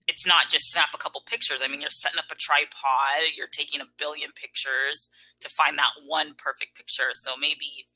it's 0.06 0.26
not 0.26 0.50
just 0.50 0.70
snap 0.70 0.90
a 0.94 0.98
couple 0.98 1.22
pictures. 1.26 1.60
I 1.64 1.68
mean, 1.68 1.80
you're 1.80 1.90
setting 1.90 2.18
up 2.18 2.30
a 2.30 2.36
tripod, 2.38 3.32
you're 3.36 3.48
taking 3.50 3.80
a 3.80 3.86
billion 3.98 4.30
pictures 4.34 5.08
to 5.40 5.48
find 5.48 5.78
that 5.78 5.92
one 6.06 6.34
perfect 6.36 6.76
picture. 6.76 7.10
So 7.14 7.32
maybe 7.40 7.88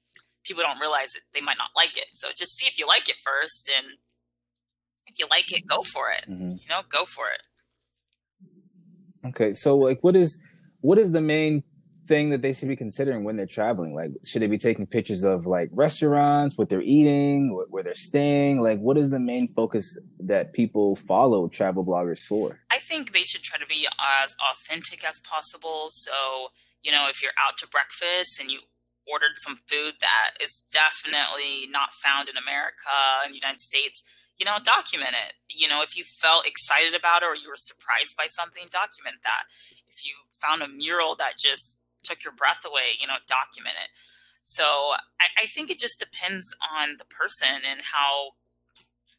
people 0.44 0.62
don't 0.62 0.81
realize 0.81 1.14
it, 1.14 1.23
they 1.35 1.40
might 1.40 1.59
not 1.59 1.71
like 1.77 1.97
it. 1.97 2.09
So 2.12 2.29
just 2.37 2.57
see 2.57 2.66
if 2.66 2.79
you 2.79 2.87
like 2.87 3.09
it 3.09 3.16
first. 3.23 3.71
And 3.77 3.99
if 5.07 5.18
you 5.18 5.27
like 5.31 5.53
it, 5.53 5.66
go 5.68 5.83
for 5.83 6.11
it. 6.11 6.25
Mm-hmm. 6.29 6.53
You 6.53 6.68
know, 6.68 6.81
go 6.88 7.05
for 7.05 7.27
it. 7.29 7.42
Okay. 9.29 9.53
So 9.53 9.77
like, 9.77 10.03
what 10.03 10.16
is, 10.16 10.40
what 10.81 10.99
is 10.99 11.12
the 11.12 11.21
main 11.21 11.62
thing 12.09 12.31
that 12.31 12.42
they 12.42 12.53
should 12.53 12.68
be 12.68 12.77
considering 12.77 13.23
when 13.23 13.37
they're 13.37 13.47
traveling? 13.47 13.94
Like, 13.94 14.12
should 14.25 14.42
they 14.42 14.47
be 14.47 14.59
taking 14.59 14.87
pictures 14.87 15.23
of 15.23 15.47
like 15.47 15.68
restaurants, 15.73 16.57
what 16.57 16.68
they're 16.68 16.83
eating, 16.83 17.55
where 17.68 17.83
they're 17.83 17.94
staying? 17.94 18.61
Like, 18.61 18.81
what 18.81 18.97
is 18.97 19.11
the 19.11 19.21
main 19.21 19.47
focus 19.47 20.03
that 20.21 20.53
people 20.53 20.97
follow 20.97 21.47
travel 21.49 21.85
bloggers 21.85 22.25
for? 22.25 22.59
I 22.71 22.79
think 22.79 23.12
they 23.12 23.23
should 23.23 23.42
try 23.42 23.59
to 23.59 23.66
be 23.66 23.87
as 24.23 24.35
authentic 24.53 25.05
as 25.05 25.21
possible. 25.21 25.87
So, 25.88 26.49
you 26.83 26.90
know, 26.90 27.07
if 27.09 27.23
you're 27.23 27.37
out 27.38 27.59
to 27.59 27.68
breakfast 27.68 28.40
and 28.40 28.51
you 28.51 28.59
ordered 29.07 29.37
some 29.37 29.57
food 29.68 29.94
that 30.01 30.37
is 30.42 30.62
definitely 30.73 31.68
not 31.71 31.92
found 31.92 32.29
in 32.29 32.37
America 32.37 33.23
and 33.25 33.33
the 33.33 33.40
United 33.40 33.61
States, 33.61 34.03
you 34.38 34.47
know, 34.47 34.59
document 34.62 35.16
it. 35.18 35.35
You 35.49 35.66
know, 35.66 35.83
if 35.83 35.97
you 35.97 36.05
felt 36.05 36.47
excited 36.47 36.94
about 36.94 37.23
it 37.23 37.27
or 37.27 37.35
you 37.35 37.49
were 37.49 37.59
surprised 37.59 38.16
by 38.16 38.27
something, 38.29 38.64
document 38.71 39.16
that. 39.25 39.44
If 39.88 40.05
you 40.05 40.14
found 40.40 40.62
a 40.62 40.68
mural 40.68 41.16
that 41.16 41.35
just 41.38 41.83
took 42.02 42.24
your 42.24 42.32
breath 42.32 42.64
away, 42.64 42.96
you 42.98 43.06
know, 43.06 43.20
document 43.26 43.76
it. 43.82 43.90
So 44.42 44.64
I, 45.20 45.44
I 45.44 45.46
think 45.46 45.70
it 45.70 45.78
just 45.78 45.98
depends 45.98 46.46
on 46.62 46.96
the 46.98 47.04
person 47.04 47.62
and 47.68 47.80
how 47.92 48.32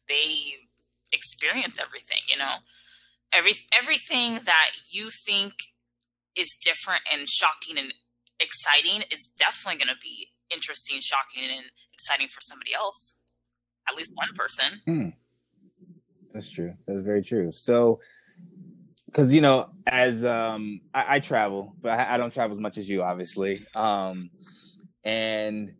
they 0.08 0.66
experience 1.12 1.78
everything, 1.80 2.26
you 2.28 2.36
know. 2.36 2.66
Every 3.32 3.54
everything 3.72 4.40
that 4.44 4.72
you 4.90 5.10
think 5.10 5.54
is 6.36 6.56
different 6.60 7.02
and 7.12 7.28
shocking 7.28 7.78
and 7.78 7.94
exciting 8.40 9.02
is 9.12 9.30
definitely 9.38 9.78
going 9.84 9.94
to 9.94 10.00
be 10.02 10.30
interesting, 10.52 10.98
shocking, 11.00 11.44
and 11.44 11.66
exciting 11.94 12.26
for 12.26 12.40
somebody 12.40 12.74
else. 12.74 13.16
At 13.88 13.96
least 13.96 14.12
one 14.14 14.30
person. 14.34 14.80
Hmm. 14.84 15.08
That's 16.32 16.50
true. 16.50 16.74
That's 16.86 17.02
very 17.02 17.22
true. 17.22 17.52
So 17.52 18.00
because 19.10 19.32
you 19.32 19.40
know 19.40 19.68
as 19.86 20.24
um 20.24 20.80
I, 20.94 21.16
I 21.16 21.20
travel 21.20 21.74
but 21.80 21.98
I, 21.98 22.14
I, 22.14 22.16
don't 22.16 22.32
travel 22.32 22.56
as 22.56 22.60
much 22.60 22.78
as 22.78 22.88
you 22.88 23.02
obviously. 23.02 23.60
Um 23.74 24.30
and 25.04 25.72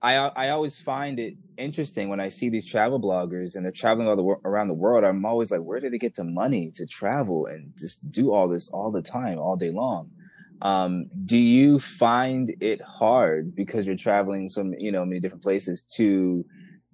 i 0.00 0.14
i 0.14 0.50
always 0.50 0.78
find 0.78 1.18
it 1.18 1.34
interesting 1.56 2.08
when 2.08 2.20
i 2.20 2.28
see 2.28 2.48
these 2.48 2.64
travel 2.64 3.00
bloggers 3.00 3.56
and 3.56 3.64
they're 3.64 3.72
traveling 3.72 4.06
all 4.06 4.14
the 4.14 4.48
around 4.48 4.68
the 4.68 4.74
world 4.74 5.02
i'm 5.02 5.26
always 5.26 5.50
like 5.50 5.60
where 5.60 5.80
do 5.80 5.90
they 5.90 5.98
get 5.98 6.14
the 6.14 6.22
money 6.22 6.70
to 6.72 6.86
travel 6.86 7.46
and 7.46 7.72
just 7.76 8.12
do 8.12 8.32
all 8.32 8.48
this 8.48 8.70
all 8.70 8.92
the 8.92 9.02
time 9.02 9.38
all 9.38 9.56
day 9.56 9.70
long? 9.70 10.10
Um 10.62 11.06
do 11.24 11.36
you 11.36 11.80
find 11.80 12.54
it 12.60 12.80
hard 12.80 13.54
because 13.56 13.86
you're 13.86 13.96
traveling 13.96 14.48
some 14.48 14.72
you 14.78 14.92
know 14.92 15.04
many 15.04 15.20
different 15.20 15.42
places 15.42 15.82
to 15.96 16.44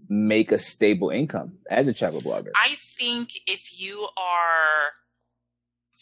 make 0.09 0.53
a 0.53 0.59
stable 0.59 1.11
income 1.11 1.53
as 1.71 1.89
a 1.89 1.93
travel 1.93 2.21
blogger? 2.21 2.51
I 2.57 2.77
think 2.99 3.31
if 3.47 3.79
you 3.79 4.09
are 4.17 4.93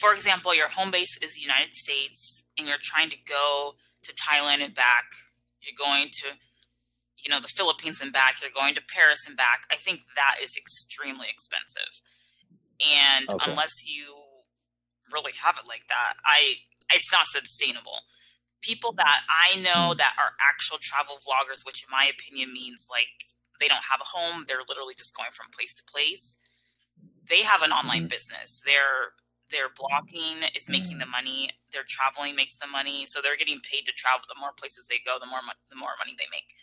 for 0.03 0.13
example, 0.13 0.53
your 0.53 0.67
home 0.67 0.91
base 0.91 1.17
is 1.23 1.35
the 1.35 1.41
United 1.41 1.75
States 1.75 2.43
and 2.59 2.67
you're 2.67 2.83
trying 2.83 3.09
to 3.11 3.17
go 3.23 3.79
to 4.03 4.11
Thailand 4.13 4.59
and 4.59 4.75
back, 4.75 5.15
you're 5.63 5.79
going 5.79 6.11
to, 6.27 6.35
you 7.23 7.31
know, 7.31 7.39
the 7.39 7.47
Philippines 7.47 8.01
and 8.03 8.13
back, 8.13 8.43
you're 8.43 8.51
going 8.51 8.75
to 8.75 8.83
Paris 8.83 9.23
and 9.29 9.37
back, 9.37 9.63
I 9.71 9.77
think 9.77 10.03
that 10.17 10.43
is 10.43 10.59
extremely 10.59 11.29
expensive. 11.31 12.03
And 12.83 13.31
okay. 13.31 13.47
unless 13.47 13.87
you 13.87 14.11
really 15.15 15.39
have 15.39 15.55
it 15.55 15.69
like 15.69 15.87
that, 15.87 16.15
I 16.27 16.67
it's 16.91 17.13
not 17.13 17.31
sustainable. 17.31 18.03
People 18.61 18.93
that 18.99 19.23
I 19.31 19.55
know 19.63 19.95
hmm. 19.95 19.99
that 20.03 20.19
are 20.19 20.35
actual 20.43 20.79
travel 20.83 21.23
vloggers, 21.23 21.63
which 21.63 21.87
in 21.87 21.91
my 21.95 22.11
opinion 22.11 22.53
means 22.53 22.91
like 22.91 23.15
they 23.61 23.69
don't 23.69 23.87
have 23.87 24.03
a 24.03 24.11
home, 24.19 24.43
they're 24.51 24.67
literally 24.67 24.99
just 24.99 25.15
going 25.15 25.31
from 25.31 25.47
place 25.55 25.73
to 25.79 25.87
place. 25.87 26.37
They 27.31 27.47
have 27.47 27.63
an 27.63 27.71
online 27.71 28.11
mm-hmm. 28.11 28.19
business. 28.19 28.61
They're 28.67 29.15
their 29.53 29.69
vlogging 29.69 30.49
is 30.57 30.67
making 30.69 30.99
the 30.99 31.05
mm. 31.05 31.13
money 31.13 31.51
their 31.71 31.85
traveling 31.87 32.35
makes 32.35 32.57
the 32.57 32.67
money 32.67 33.05
so 33.07 33.21
they're 33.21 33.37
getting 33.37 33.61
paid 33.61 33.85
to 33.85 33.93
travel. 33.93 34.25
The 34.27 34.41
more 34.41 34.57
places 34.57 34.89
they 34.89 34.99
go 35.05 35.21
the 35.21 35.29
more 35.29 35.45
the 35.71 35.79
more 35.79 35.95
money 36.01 36.17
they 36.17 36.29
make. 36.33 36.57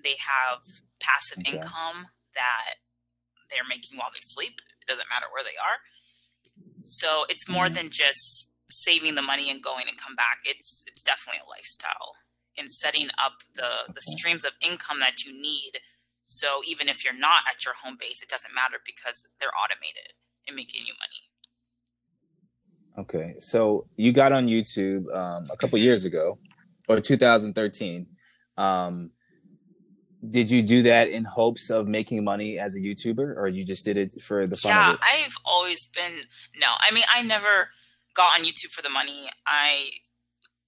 They 0.00 0.16
have 0.22 0.62
passive 1.02 1.42
okay. 1.42 1.58
income 1.58 2.14
that 2.38 2.78
they're 3.50 3.66
making 3.66 3.98
while 3.98 4.14
they 4.14 4.22
sleep 4.22 4.62
it 4.80 4.86
doesn't 4.86 5.10
matter 5.10 5.26
where 5.34 5.42
they 5.42 5.58
are. 5.58 5.82
So 6.80 7.26
it's 7.28 7.50
more 7.50 7.66
mm-hmm. 7.66 7.90
than 7.90 7.90
just 7.90 8.54
saving 8.70 9.14
the 9.14 9.26
money 9.26 9.50
and 9.50 9.62
going 9.62 9.90
and 9.90 9.98
come 9.98 10.14
back. 10.14 10.46
It's 10.46 10.86
it's 10.86 11.02
definitely 11.02 11.42
a 11.42 11.50
lifestyle 11.50 12.14
in 12.54 12.70
setting 12.70 13.10
up 13.18 13.42
the 13.58 13.90
the 13.90 14.02
streams 14.14 14.46
of 14.46 14.54
income 14.62 15.02
that 15.02 15.26
you 15.26 15.34
need. 15.34 15.82
So 16.22 16.62
even 16.66 16.88
if 16.88 17.04
you're 17.04 17.14
not 17.14 17.46
at 17.46 17.62
your 17.66 17.74
home 17.74 17.98
base 17.98 18.22
it 18.22 18.30
doesn't 18.30 18.54
matter 18.54 18.82
because 18.82 19.26
they're 19.38 19.54
automated 19.54 20.14
and 20.46 20.54
making 20.54 20.86
you 20.86 20.94
money 20.98 21.30
Okay, 22.98 23.34
so 23.40 23.86
you 23.96 24.12
got 24.12 24.32
on 24.32 24.46
YouTube 24.46 25.12
um, 25.14 25.48
a 25.50 25.56
couple 25.56 25.78
years 25.78 26.04
ago, 26.04 26.38
or 26.88 27.00
2013. 27.00 28.06
Um, 28.56 29.10
did 30.30 30.50
you 30.50 30.62
do 30.62 30.82
that 30.82 31.08
in 31.08 31.24
hopes 31.24 31.70
of 31.70 31.86
making 31.86 32.24
money 32.24 32.58
as 32.58 32.74
a 32.74 32.80
YouTuber, 32.80 33.36
or 33.36 33.48
you 33.48 33.64
just 33.64 33.84
did 33.84 33.96
it 33.96 34.20
for 34.22 34.46
the 34.46 34.56
fun 34.56 34.70
yeah, 34.70 34.88
of 34.90 34.94
it? 34.94 35.00
I've 35.02 35.36
always 35.44 35.86
been 35.86 36.22
no. 36.58 36.68
I 36.78 36.92
mean, 36.92 37.04
I 37.14 37.22
never 37.22 37.70
got 38.14 38.38
on 38.38 38.44
YouTube 38.44 38.70
for 38.72 38.82
the 38.82 38.88
money. 38.88 39.28
I, 39.46 39.90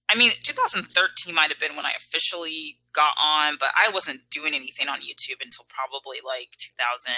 I 0.07 0.15
mean, 0.15 0.31
2013 0.43 1.33
might 1.33 1.49
have 1.49 1.59
been 1.59 1.75
when 1.75 1.85
I 1.85 1.93
officially 1.97 2.77
got 2.93 3.13
on, 3.21 3.57
but 3.59 3.69
I 3.75 3.89
wasn't 3.89 4.21
doing 4.29 4.53
anything 4.53 4.87
on 4.87 4.99
YouTube 4.99 5.41
until 5.43 5.65
probably 5.67 6.17
like 6.23 6.49
2000. 6.57 7.13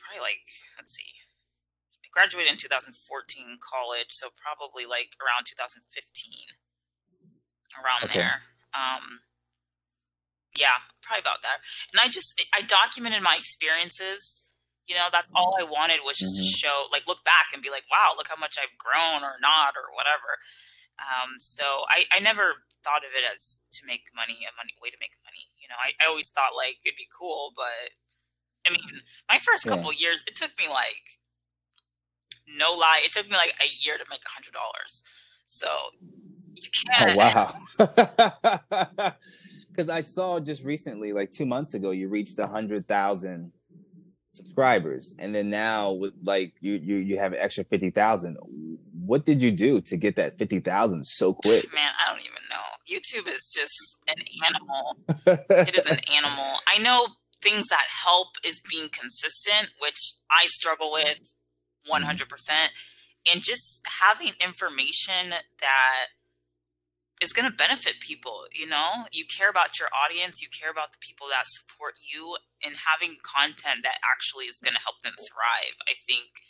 Probably 0.00 0.22
like 0.22 0.46
let's 0.78 0.94
see, 0.94 1.12
graduated 2.18 2.50
in 2.50 2.58
2014 2.58 2.90
college, 3.62 4.10
so 4.10 4.34
probably 4.34 4.82
like 4.82 5.14
around 5.22 5.46
2015, 5.46 5.86
around 7.78 8.10
okay. 8.10 8.18
there. 8.18 8.42
Um, 8.74 9.22
yeah, 10.58 10.82
probably 10.98 11.22
about 11.22 11.46
that. 11.46 11.62
And 11.94 12.02
I 12.02 12.10
just 12.10 12.34
I 12.50 12.66
documented 12.66 13.22
my 13.22 13.38
experiences. 13.38 14.42
You 14.90 14.98
know, 14.98 15.06
that's 15.14 15.30
all 15.30 15.54
I 15.54 15.62
wanted 15.62 16.02
was 16.02 16.18
just 16.18 16.34
mm-hmm. 16.34 16.48
to 16.48 16.58
show, 16.58 16.76
like, 16.90 17.06
look 17.06 17.22
back 17.22 17.52
and 17.52 17.60
be 17.60 17.68
like, 17.70 17.84
wow, 17.92 18.16
look 18.16 18.26
how 18.26 18.40
much 18.40 18.56
I've 18.56 18.72
grown 18.80 19.20
or 19.20 19.36
not 19.38 19.76
or 19.76 19.92
whatever. 19.92 20.40
Um, 20.96 21.36
so 21.38 21.84
I, 21.92 22.08
I 22.08 22.24
never 22.24 22.64
thought 22.80 23.04
of 23.04 23.12
it 23.12 23.20
as 23.20 23.68
to 23.78 23.84
make 23.84 24.08
money, 24.16 24.48
a 24.48 24.52
money 24.56 24.74
way 24.80 24.88
to 24.88 24.98
make 24.98 25.14
money. 25.22 25.52
You 25.60 25.68
know, 25.68 25.76
I, 25.76 25.92
I 26.00 26.08
always 26.08 26.32
thought 26.32 26.56
like 26.56 26.82
it'd 26.82 26.98
be 26.98 27.06
cool, 27.12 27.52
but 27.54 27.94
I 28.64 28.72
mean, 28.72 29.04
my 29.28 29.38
first 29.38 29.68
couple 29.68 29.92
yeah. 29.92 30.08
years, 30.08 30.24
it 30.26 30.34
took 30.34 30.56
me 30.56 30.66
like 30.72 31.20
no 32.56 32.72
lie, 32.72 33.02
it 33.04 33.12
took 33.12 33.28
me 33.28 33.36
like 33.36 33.54
a 33.60 33.68
year 33.84 33.98
to 33.98 34.04
make 34.10 34.20
a 34.24 34.30
hundred 34.30 34.54
dollars. 34.54 35.02
So 35.46 35.68
you 36.54 36.68
oh, 36.90 36.98
can't. 36.98 37.52
Oh 37.78 38.66
wow! 38.98 39.14
Because 39.78 39.90
I 39.90 40.00
saw 40.00 40.40
just 40.40 40.64
recently, 40.64 41.12
like 41.12 41.30
two 41.30 41.46
months 41.46 41.74
ago, 41.74 41.92
you 41.92 42.08
reached 42.08 42.36
a 42.40 42.48
hundred 42.48 42.88
thousand 42.88 43.52
subscribers, 44.34 45.14
and 45.20 45.32
then 45.32 45.50
now 45.50 45.92
with 45.92 46.14
like 46.24 46.52
you 46.60 46.72
you 46.72 46.96
you 46.96 47.18
have 47.20 47.32
an 47.32 47.38
extra 47.38 47.62
fifty 47.62 47.90
thousand. 47.90 48.38
What 49.06 49.24
did 49.24 49.40
you 49.40 49.52
do 49.52 49.80
to 49.82 49.96
get 49.96 50.16
that 50.16 50.36
fifty 50.36 50.58
thousand 50.58 51.04
so 51.06 51.32
quick? 51.32 51.72
Man, 51.72 51.92
I 51.96 52.10
don't 52.10 52.20
even 52.22 52.42
know. 52.50 52.58
YouTube 52.90 53.32
is 53.32 53.48
just 53.54 53.96
an 54.08 54.16
animal. 54.44 54.96
it 55.66 55.76
is 55.76 55.86
an 55.86 56.00
animal. 56.12 56.56
I 56.66 56.78
know 56.78 57.06
things 57.40 57.68
that 57.68 57.84
help 58.04 58.30
is 58.44 58.60
being 58.68 58.88
consistent, 58.88 59.68
which 59.80 60.14
I 60.28 60.46
struggle 60.48 60.90
with 60.90 61.20
Mm-hmm. 61.90 62.08
100%. 62.08 62.68
And 63.32 63.42
just 63.42 63.82
having 64.00 64.32
information 64.40 65.30
that 65.60 66.04
is 67.20 67.34
going 67.34 67.50
to 67.50 67.54
benefit 67.54 67.98
people. 68.00 68.46
You 68.54 68.66
know, 68.66 69.10
you 69.10 69.26
care 69.26 69.50
about 69.50 69.78
your 69.78 69.90
audience, 69.90 70.40
you 70.40 70.48
care 70.48 70.70
about 70.70 70.94
the 70.94 71.02
people 71.02 71.26
that 71.34 71.50
support 71.50 71.98
you, 71.98 72.38
and 72.62 72.86
having 72.86 73.18
content 73.26 73.82
that 73.82 73.98
actually 74.06 74.46
is 74.46 74.62
going 74.62 74.78
to 74.78 74.84
help 74.86 75.02
them 75.02 75.18
thrive. 75.18 75.76
I 75.90 75.98
think 76.06 76.46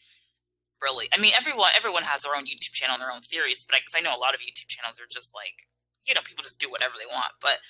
really, 0.80 1.08
I 1.12 1.16
mean, 1.16 1.32
everyone 1.32 1.72
everyone 1.72 2.04
has 2.04 2.22
their 2.22 2.36
own 2.36 2.44
YouTube 2.44 2.76
channel 2.76 3.00
and 3.00 3.02
their 3.02 3.12
own 3.12 3.24
theories, 3.24 3.64
but 3.64 3.80
because 3.80 3.96
I, 3.96 4.00
I, 4.00 4.04
know 4.04 4.14
a 4.14 4.20
lot 4.20 4.36
of 4.36 4.44
YouTube 4.44 4.68
channels 4.68 5.00
are 5.00 5.08
just 5.08 5.32
like 5.32 5.66
you 6.08 6.16
know 6.16 6.24
people 6.24 6.42
just 6.42 6.58
do 6.58 6.72
whatever 6.72 6.96
they 6.96 7.06
want. 7.06 7.36
But 7.38 7.60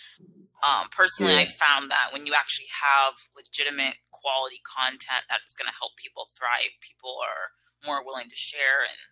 um, 0.63 0.89
personally, 0.95 1.35
yeah. 1.35 1.45
I 1.45 1.47
found 1.51 1.91
that 1.91 2.15
when 2.15 2.25
you 2.27 2.39
actually 2.39 2.71
have 2.71 3.19
legitimate 3.35 3.99
quality 4.15 4.63
content 4.63 5.27
that's 5.27 5.55
going 5.55 5.71
to 5.71 5.77
help 5.77 5.99
people 5.99 6.31
thrive, 6.35 6.79
people 6.79 7.19
are 7.19 7.59
more 7.83 8.03
willing 8.03 8.31
to 8.31 8.39
share 8.39 8.87
and 8.87 9.03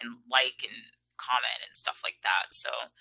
and 0.00 0.24
like 0.28 0.64
and 0.64 0.96
comment 1.20 1.60
and 1.62 1.76
stuff 1.76 2.00
like 2.00 2.24
that. 2.24 2.50
So 2.56 2.92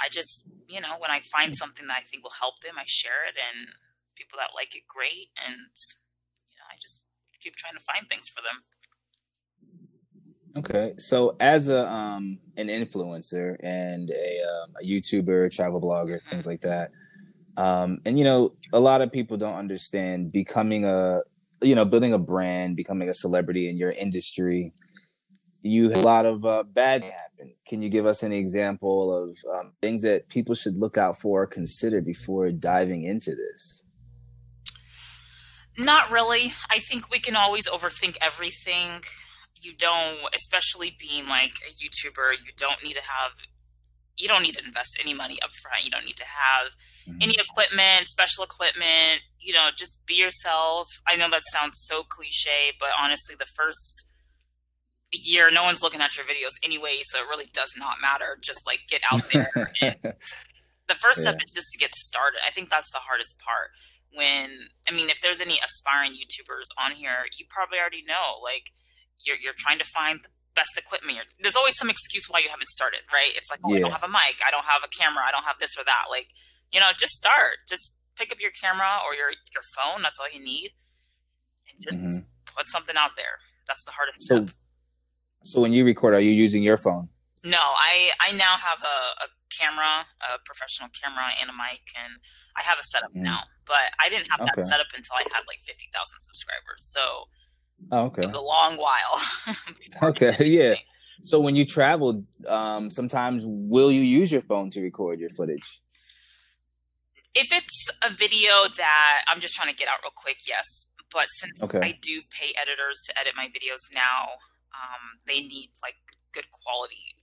I 0.00 0.08
just, 0.08 0.48
you 0.68 0.80
know, 0.80 0.96
when 1.00 1.10
I 1.10 1.20
find 1.20 1.56
something 1.56 1.86
that 1.88 2.00
I 2.00 2.04
think 2.04 2.24
will 2.24 2.40
help 2.40 2.60
them, 2.60 2.76
I 2.76 2.84
share 2.86 3.24
it, 3.28 3.36
and 3.36 3.76
people 4.16 4.36
that 4.40 4.56
like 4.56 4.76
it, 4.76 4.88
great. 4.88 5.32
And 5.36 5.72
you 6.52 6.56
know, 6.60 6.68
I 6.68 6.76
just 6.80 7.08
keep 7.40 7.56
trying 7.56 7.76
to 7.76 7.82
find 7.82 8.08
things 8.08 8.28
for 8.28 8.40
them. 8.40 8.62
Okay, 10.54 10.92
so 10.98 11.34
as 11.40 11.68
a 11.68 11.90
um 11.90 12.38
an 12.58 12.68
influencer 12.68 13.56
and 13.62 14.10
a, 14.10 14.38
um, 14.42 14.74
a 14.82 14.86
YouTuber, 14.86 15.50
travel 15.50 15.80
blogger, 15.80 16.18
mm-hmm. 16.18 16.30
things 16.30 16.46
like 16.46 16.60
that, 16.60 16.90
um, 17.56 18.00
and 18.04 18.18
you 18.18 18.24
know, 18.24 18.52
a 18.72 18.80
lot 18.80 19.00
of 19.00 19.10
people 19.10 19.36
don't 19.36 19.54
understand 19.54 20.30
becoming 20.30 20.84
a 20.84 21.20
you 21.62 21.74
know 21.74 21.84
building 21.84 22.12
a 22.12 22.18
brand, 22.18 22.76
becoming 22.76 23.08
a 23.08 23.14
celebrity 23.14 23.68
in 23.68 23.76
your 23.76 23.92
industry. 23.92 24.72
You 25.62 25.90
have 25.90 26.02
a 26.02 26.04
lot 26.04 26.26
of 26.26 26.44
uh, 26.44 26.64
bad 26.64 27.04
happen. 27.04 27.54
Can 27.66 27.82
you 27.82 27.88
give 27.88 28.04
us 28.04 28.22
any 28.22 28.36
example 28.36 29.14
of 29.16 29.38
um, 29.54 29.72
things 29.80 30.02
that 30.02 30.28
people 30.28 30.56
should 30.56 30.76
look 30.76 30.98
out 30.98 31.20
for, 31.20 31.42
or 31.42 31.46
consider 31.46 32.00
before 32.02 32.50
diving 32.50 33.04
into 33.04 33.34
this? 33.34 33.84
Not 35.78 36.10
really. 36.10 36.52
I 36.68 36.80
think 36.80 37.10
we 37.10 37.20
can 37.20 37.36
always 37.36 37.68
overthink 37.68 38.16
everything 38.20 39.02
you 39.62 39.72
don't, 39.76 40.18
especially 40.34 40.96
being 40.98 41.28
like 41.28 41.52
a 41.66 41.72
YouTuber, 41.72 42.44
you 42.44 42.52
don't 42.56 42.82
need 42.82 42.94
to 42.94 43.02
have, 43.02 43.32
you 44.16 44.28
don't 44.28 44.42
need 44.42 44.54
to 44.54 44.64
invest 44.64 44.98
any 45.00 45.14
money 45.14 45.40
up 45.42 45.50
front. 45.62 45.84
You 45.84 45.90
don't 45.90 46.04
need 46.04 46.16
to 46.16 46.24
have 46.24 46.72
mm-hmm. 47.08 47.18
any 47.22 47.34
equipment, 47.34 48.08
special 48.08 48.44
equipment. 48.44 49.22
You 49.38 49.54
know, 49.54 49.68
just 49.76 50.04
be 50.06 50.14
yourself. 50.14 50.88
I 51.06 51.16
know 51.16 51.30
that 51.30 51.42
sounds 51.50 51.82
so 51.84 52.02
cliche, 52.02 52.72
but 52.78 52.90
honestly, 52.98 53.34
the 53.38 53.46
first 53.46 54.06
year, 55.12 55.50
no 55.50 55.64
one's 55.64 55.82
looking 55.82 56.00
at 56.00 56.16
your 56.16 56.24
videos 56.26 56.54
anyway, 56.62 56.98
so 57.02 57.18
it 57.18 57.28
really 57.28 57.48
does 57.52 57.74
not 57.78 58.00
matter. 58.00 58.38
Just 58.40 58.60
like 58.66 58.80
get 58.88 59.02
out 59.10 59.22
there. 59.32 59.72
the 60.88 60.94
first 60.94 61.20
step 61.20 61.36
yeah. 61.38 61.44
is 61.44 61.52
just 61.54 61.72
to 61.72 61.78
get 61.78 61.94
started. 61.94 62.40
I 62.46 62.50
think 62.50 62.70
that's 62.70 62.90
the 62.90 62.98
hardest 62.98 63.38
part. 63.38 63.70
When 64.14 64.68
I 64.88 64.92
mean, 64.92 65.08
if 65.08 65.20
there's 65.22 65.40
any 65.40 65.58
aspiring 65.64 66.12
YouTubers 66.12 66.68
on 66.78 66.92
here, 66.92 67.24
you 67.38 67.46
probably 67.48 67.78
already 67.78 68.04
know 68.06 68.40
like 68.42 68.72
you're 69.26 69.36
you're 69.42 69.56
trying 69.56 69.78
to 69.78 69.84
find 69.84 70.20
the 70.20 70.28
best 70.54 70.76
equipment. 70.76 71.16
You're, 71.16 71.28
there's 71.40 71.56
always 71.56 71.76
some 71.76 71.90
excuse 71.90 72.26
why 72.28 72.40
you 72.40 72.48
haven't 72.48 72.68
started, 72.68 73.00
right? 73.12 73.32
It's 73.36 73.50
like, 73.50 73.60
oh, 73.64 73.72
yeah. 73.72 73.76
I 73.76 73.80
don't 73.80 73.92
have 73.92 74.04
a 74.04 74.12
mic, 74.12 74.40
I 74.46 74.50
don't 74.50 74.66
have 74.66 74.82
a 74.84 74.88
camera, 74.88 75.24
I 75.26 75.30
don't 75.30 75.44
have 75.44 75.58
this 75.58 75.76
or 75.78 75.84
that. 75.84 76.06
Like, 76.10 76.28
you 76.72 76.80
know, 76.80 76.90
just 76.96 77.14
start. 77.14 77.64
Just 77.68 77.94
pick 78.16 78.32
up 78.32 78.40
your 78.40 78.52
camera 78.52 79.00
or 79.06 79.14
your 79.14 79.30
your 79.30 79.64
phone. 79.76 80.02
That's 80.02 80.18
all 80.20 80.28
you 80.32 80.42
need, 80.42 80.72
and 81.68 81.76
just 81.82 82.20
mm-hmm. 82.20 82.56
put 82.56 82.66
something 82.68 82.96
out 82.96 83.16
there. 83.16 83.40
That's 83.68 83.84
the 83.84 83.92
hardest 83.92 84.22
so, 84.22 84.44
step. 84.44 84.56
So 85.44 85.60
when 85.60 85.72
you 85.72 85.84
record, 85.84 86.14
are 86.14 86.20
you 86.20 86.30
using 86.30 86.62
your 86.62 86.76
phone? 86.76 87.08
No, 87.44 87.58
I 87.58 88.10
I 88.20 88.32
now 88.32 88.56
have 88.56 88.82
a, 88.82 88.98
a 89.24 89.28
camera, 89.50 90.06
a 90.22 90.38
professional 90.44 90.88
camera, 90.94 91.34
and 91.40 91.50
a 91.50 91.52
mic, 91.52 91.82
and 91.98 92.22
I 92.56 92.62
have 92.62 92.78
a 92.78 92.84
setup 92.84 93.10
mm. 93.10 93.26
now. 93.26 93.50
But 93.66 93.90
I 93.98 94.08
didn't 94.08 94.30
have 94.30 94.40
okay. 94.40 94.50
that 94.56 94.66
setup 94.66 94.90
until 94.94 95.16
I 95.18 95.24
had 95.34 95.42
like 95.48 95.58
fifty 95.66 95.90
thousand 95.92 96.20
subscribers. 96.20 96.86
So 96.94 97.26
Oh, 97.90 98.06
okay. 98.06 98.22
It 98.22 98.26
was 98.26 98.34
a 98.34 98.40
long 98.40 98.76
while. 98.76 99.56
okay, 100.10 100.34
yeah. 100.46 100.74
So 101.22 101.40
when 101.40 101.56
you 101.56 101.64
travel, 101.64 102.24
um, 102.48 102.90
sometimes 102.90 103.44
will 103.46 103.92
you 103.92 104.02
use 104.02 104.32
your 104.32 104.40
phone 104.40 104.70
to 104.70 104.80
record 104.80 105.20
your 105.20 105.30
footage? 105.30 105.80
If 107.34 107.52
it's 107.52 107.88
a 108.02 108.10
video 108.10 108.68
that 108.76 109.22
I'm 109.28 109.40
just 109.40 109.54
trying 109.54 109.70
to 109.70 109.74
get 109.74 109.88
out 109.88 109.98
real 110.02 110.12
quick, 110.14 110.38
yes. 110.46 110.90
But 111.12 111.26
since 111.30 111.62
okay. 111.62 111.80
I 111.82 111.98
do 112.00 112.20
pay 112.30 112.52
editors 112.60 113.00
to 113.06 113.18
edit 113.18 113.34
my 113.36 113.46
videos 113.46 113.92
now, 113.94 114.40
um, 114.72 115.20
they 115.26 115.40
need 115.40 115.70
like 115.82 115.96
good 116.32 116.50
quality 116.50 117.14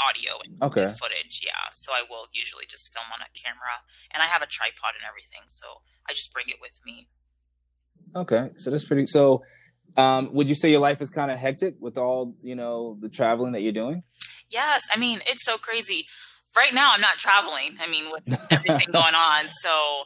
audio 0.00 0.40
and 0.42 0.62
okay. 0.62 0.88
footage. 0.88 1.40
Yeah, 1.44 1.70
so 1.72 1.92
I 1.92 2.02
will 2.08 2.26
usually 2.32 2.64
just 2.68 2.92
film 2.92 3.06
on 3.12 3.20
a 3.20 3.30
camera, 3.36 3.84
and 4.12 4.22
I 4.22 4.26
have 4.26 4.42
a 4.42 4.48
tripod 4.48 4.96
and 4.98 5.06
everything, 5.06 5.46
so 5.46 5.84
I 6.08 6.12
just 6.12 6.32
bring 6.32 6.48
it 6.48 6.56
with 6.60 6.74
me. 6.84 7.08
Okay, 8.16 8.50
so 8.56 8.70
that's 8.70 8.84
pretty. 8.84 9.06
So 9.06 9.42
um, 9.96 10.32
would 10.32 10.48
you 10.48 10.54
say 10.54 10.70
your 10.70 10.80
life 10.80 11.00
is 11.00 11.10
kind 11.10 11.30
of 11.30 11.38
hectic 11.38 11.76
with 11.80 11.98
all 11.98 12.34
you 12.42 12.54
know 12.54 12.96
the 13.00 13.08
traveling 13.08 13.52
that 13.52 13.62
you're 13.62 13.72
doing? 13.72 14.02
Yes, 14.50 14.86
I 14.94 14.98
mean 14.98 15.20
it's 15.26 15.44
so 15.44 15.58
crazy. 15.58 16.06
Right 16.56 16.72
now, 16.72 16.92
I'm 16.94 17.00
not 17.00 17.18
traveling. 17.18 17.76
I 17.80 17.88
mean, 17.88 18.12
with 18.12 18.22
everything 18.50 18.88
going 18.92 19.14
on, 19.14 19.46
so 19.60 20.02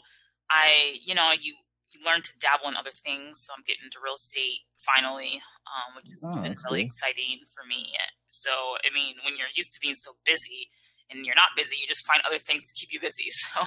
I, 0.51 0.97
you 1.05 1.15
know, 1.15 1.33
you 1.39 1.55
you 1.93 2.05
learn 2.05 2.23
to 2.23 2.33
dabble 2.41 2.69
in 2.69 2.77
other 2.77 2.93
things. 3.05 3.37
So 3.45 3.53
I'm 3.57 3.65
getting 3.67 3.85
into 3.85 3.99
real 4.03 4.15
estate 4.15 4.65
finally, 4.81 5.41
um, 5.69 5.97
which 5.97 6.09
has 6.09 6.25
oh, 6.25 6.43
been 6.43 6.57
really 6.65 6.85
cool. 6.85 6.89
exciting 6.89 7.45
for 7.53 7.67
me. 7.69 7.93
So 8.29 8.51
I 8.85 8.93
mean, 8.95 9.17
when 9.25 9.37
you're 9.37 9.53
used 9.55 9.73
to 9.73 9.81
being 9.81 9.97
so 9.97 10.17
busy 10.25 10.69
and 11.11 11.25
you're 11.25 11.37
not 11.37 11.57
busy, 11.57 11.77
you 11.81 11.87
just 11.87 12.07
find 12.07 12.23
other 12.27 12.39
things 12.39 12.65
to 12.65 12.75
keep 12.75 12.93
you 12.93 13.01
busy. 13.01 13.29
So 13.53 13.65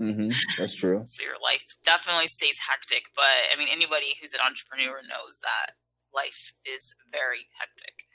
Mm-hmm. 0.00 0.30
That's 0.56 0.74
true. 0.74 1.02
so 1.04 1.22
your 1.24 1.40
life 1.42 1.64
definitely 1.84 2.28
stays 2.28 2.58
hectic. 2.68 3.06
But 3.14 3.52
I 3.52 3.58
mean, 3.58 3.68
anybody 3.70 4.14
who's 4.20 4.32
an 4.32 4.40
entrepreneur 4.44 5.00
knows 5.02 5.38
that 5.42 5.72
life 6.14 6.54
is 6.64 6.94
very 7.10 7.46
hectic. 7.58 8.06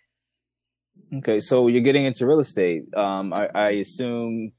Okay, 1.20 1.40
so 1.40 1.68
you're 1.68 1.82
getting 1.82 2.06
into 2.06 2.26
real 2.26 2.40
estate. 2.40 2.84
Um, 2.96 3.34
I, 3.34 3.50
I 3.54 3.70
assume 3.72 4.52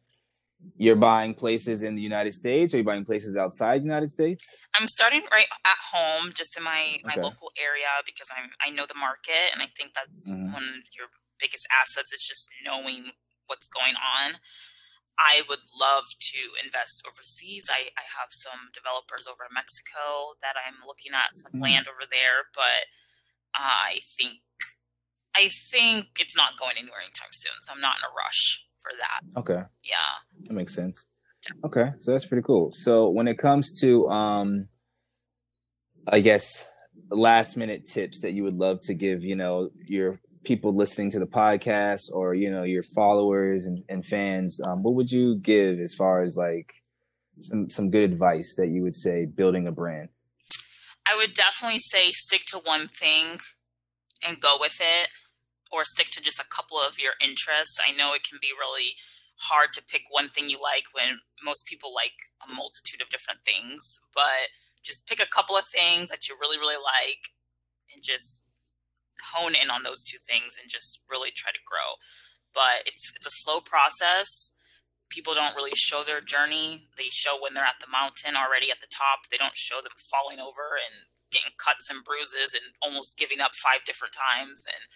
you're 0.76 0.96
buying 0.96 1.34
places 1.34 1.82
in 1.82 1.94
the 1.94 2.02
United 2.02 2.32
States 2.32 2.72
or 2.72 2.78
you're 2.78 2.84
buying 2.84 3.04
places 3.04 3.36
outside 3.36 3.80
the 3.80 3.86
United 3.86 4.10
States? 4.10 4.56
I'm 4.74 4.88
starting 4.88 5.22
right 5.30 5.46
at 5.64 5.78
home, 5.92 6.32
just 6.34 6.56
in 6.56 6.62
my, 6.64 6.98
my 7.04 7.12
okay. 7.12 7.22
local 7.22 7.50
area 7.60 7.90
because 8.06 8.28
I'm 8.36 8.50
I 8.64 8.70
know 8.70 8.86
the 8.86 8.98
market 8.98 9.52
and 9.52 9.62
I 9.62 9.66
think 9.76 9.92
that's 9.94 10.28
mm-hmm. 10.28 10.52
one 10.52 10.64
of 10.64 10.84
your 10.96 11.08
biggest 11.40 11.66
assets 11.70 12.12
is 12.12 12.22
just 12.22 12.48
knowing 12.64 13.12
what's 13.46 13.68
going 13.68 13.94
on. 13.94 14.40
I 15.18 15.42
would 15.48 15.62
love 15.78 16.04
to 16.34 16.40
invest 16.58 17.06
overseas. 17.06 17.70
I, 17.70 17.94
I 17.94 18.04
have 18.18 18.30
some 18.30 18.74
developers 18.74 19.30
over 19.30 19.46
in 19.46 19.54
Mexico 19.54 20.34
that 20.42 20.58
I'm 20.58 20.82
looking 20.86 21.14
at 21.14 21.36
some 21.38 21.60
mm. 21.60 21.62
land 21.62 21.86
over 21.86 22.02
there, 22.10 22.50
but 22.54 22.90
I 23.54 24.00
think 24.18 24.42
I 25.36 25.50
think 25.70 26.18
it's 26.18 26.36
not 26.36 26.58
going 26.58 26.76
anywhere 26.78 27.02
anytime 27.02 27.32
soon. 27.32 27.54
So 27.62 27.72
I'm 27.72 27.80
not 27.80 27.96
in 27.98 28.04
a 28.04 28.12
rush 28.14 28.66
for 28.78 28.92
that. 28.98 29.20
Okay. 29.40 29.62
Yeah. 29.82 30.14
That 30.46 30.54
makes 30.54 30.74
sense. 30.74 31.08
Yeah. 31.46 31.66
Okay. 31.66 31.92
So 31.98 32.12
that's 32.12 32.26
pretty 32.26 32.42
cool. 32.42 32.72
So 32.72 33.08
when 33.08 33.28
it 33.28 33.38
comes 33.38 33.78
to 33.80 34.08
um 34.08 34.68
I 36.06 36.20
guess 36.20 36.66
last 37.10 37.56
minute 37.56 37.86
tips 37.86 38.20
that 38.20 38.34
you 38.34 38.44
would 38.44 38.56
love 38.56 38.80
to 38.82 38.94
give, 38.94 39.22
you 39.22 39.36
know, 39.36 39.70
your 39.86 40.20
people 40.44 40.74
listening 40.74 41.10
to 41.10 41.18
the 41.18 41.26
podcast 41.26 42.12
or 42.12 42.34
you 42.34 42.50
know 42.50 42.62
your 42.62 42.82
followers 42.82 43.66
and, 43.66 43.82
and 43.88 44.04
fans 44.04 44.60
um, 44.60 44.82
what 44.82 44.94
would 44.94 45.10
you 45.10 45.36
give 45.36 45.78
as 45.78 45.94
far 45.94 46.22
as 46.22 46.36
like 46.36 46.74
some 47.40 47.68
some 47.70 47.90
good 47.90 48.04
advice 48.04 48.54
that 48.56 48.68
you 48.68 48.82
would 48.82 48.94
say 48.94 49.26
building 49.26 49.66
a 49.66 49.72
brand? 49.72 50.08
I 51.10 51.16
would 51.16 51.34
definitely 51.34 51.80
say 51.80 52.10
stick 52.12 52.44
to 52.46 52.58
one 52.58 52.88
thing 52.88 53.40
and 54.26 54.40
go 54.40 54.56
with 54.58 54.78
it 54.80 55.08
or 55.70 55.84
stick 55.84 56.08
to 56.12 56.22
just 56.22 56.38
a 56.38 56.44
couple 56.48 56.78
of 56.78 56.98
your 56.98 57.12
interests. 57.20 57.78
I 57.86 57.92
know 57.92 58.14
it 58.14 58.22
can 58.28 58.38
be 58.40 58.50
really 58.56 58.94
hard 59.36 59.72
to 59.74 59.82
pick 59.82 60.02
one 60.10 60.28
thing 60.28 60.48
you 60.48 60.58
like 60.62 60.84
when 60.92 61.18
most 61.44 61.66
people 61.66 61.92
like 61.92 62.14
a 62.46 62.52
multitude 62.54 63.02
of 63.02 63.10
different 63.10 63.40
things 63.44 63.98
but 64.14 64.54
just 64.80 65.08
pick 65.08 65.18
a 65.18 65.26
couple 65.26 65.56
of 65.56 65.66
things 65.66 66.08
that 66.08 66.28
you 66.28 66.36
really 66.40 66.56
really 66.56 66.78
like 66.78 67.34
and 67.92 68.00
just 68.00 68.43
hone 69.34 69.54
in 69.54 69.70
on 69.70 69.82
those 69.82 70.04
two 70.04 70.18
things 70.18 70.56
and 70.60 70.70
just 70.70 71.00
really 71.10 71.30
try 71.30 71.52
to 71.52 71.62
grow. 71.66 71.98
But 72.52 72.86
it's 72.86 73.12
it's 73.14 73.26
a 73.26 73.42
slow 73.44 73.60
process. 73.60 74.52
People 75.10 75.34
don't 75.34 75.54
really 75.54 75.74
show 75.74 76.02
their 76.02 76.20
journey. 76.20 76.88
They 76.96 77.10
show 77.10 77.36
when 77.38 77.54
they're 77.54 77.66
at 77.66 77.78
the 77.80 77.90
mountain 77.90 78.34
already 78.34 78.70
at 78.70 78.80
the 78.80 78.90
top. 78.90 79.30
They 79.30 79.36
don't 79.36 79.56
show 79.56 79.78
them 79.78 79.94
falling 79.94 80.40
over 80.40 80.74
and 80.74 81.10
getting 81.30 81.54
cuts 81.58 81.90
and 81.90 82.02
bruises 82.02 82.54
and 82.54 82.74
almost 82.82 83.18
giving 83.18 83.40
up 83.40 83.54
five 83.54 83.84
different 83.84 84.14
times 84.14 84.64
and 84.66 84.86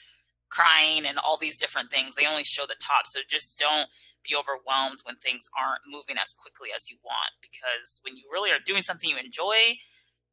crying 0.48 1.04
and 1.04 1.18
all 1.18 1.37
these 1.37 1.59
different 1.59 1.90
things. 1.90 2.14
They 2.14 2.26
only 2.26 2.44
show 2.44 2.64
the 2.66 2.78
top. 2.81 3.07
So 3.07 3.20
just 3.28 3.59
don't 3.59 3.90
be 4.26 4.35
overwhelmed 4.35 5.00
when 5.04 5.16
things 5.16 5.48
aren't 5.57 5.87
moving 5.87 6.16
as 6.16 6.35
quickly 6.35 6.70
as 6.74 6.90
you 6.90 6.96
want 7.04 7.37
because 7.42 8.00
when 8.02 8.16
you 8.16 8.24
really 8.33 8.50
are 8.50 8.62
doing 8.62 8.83
something 8.83 9.11
you 9.11 9.18
enjoy, 9.18 9.78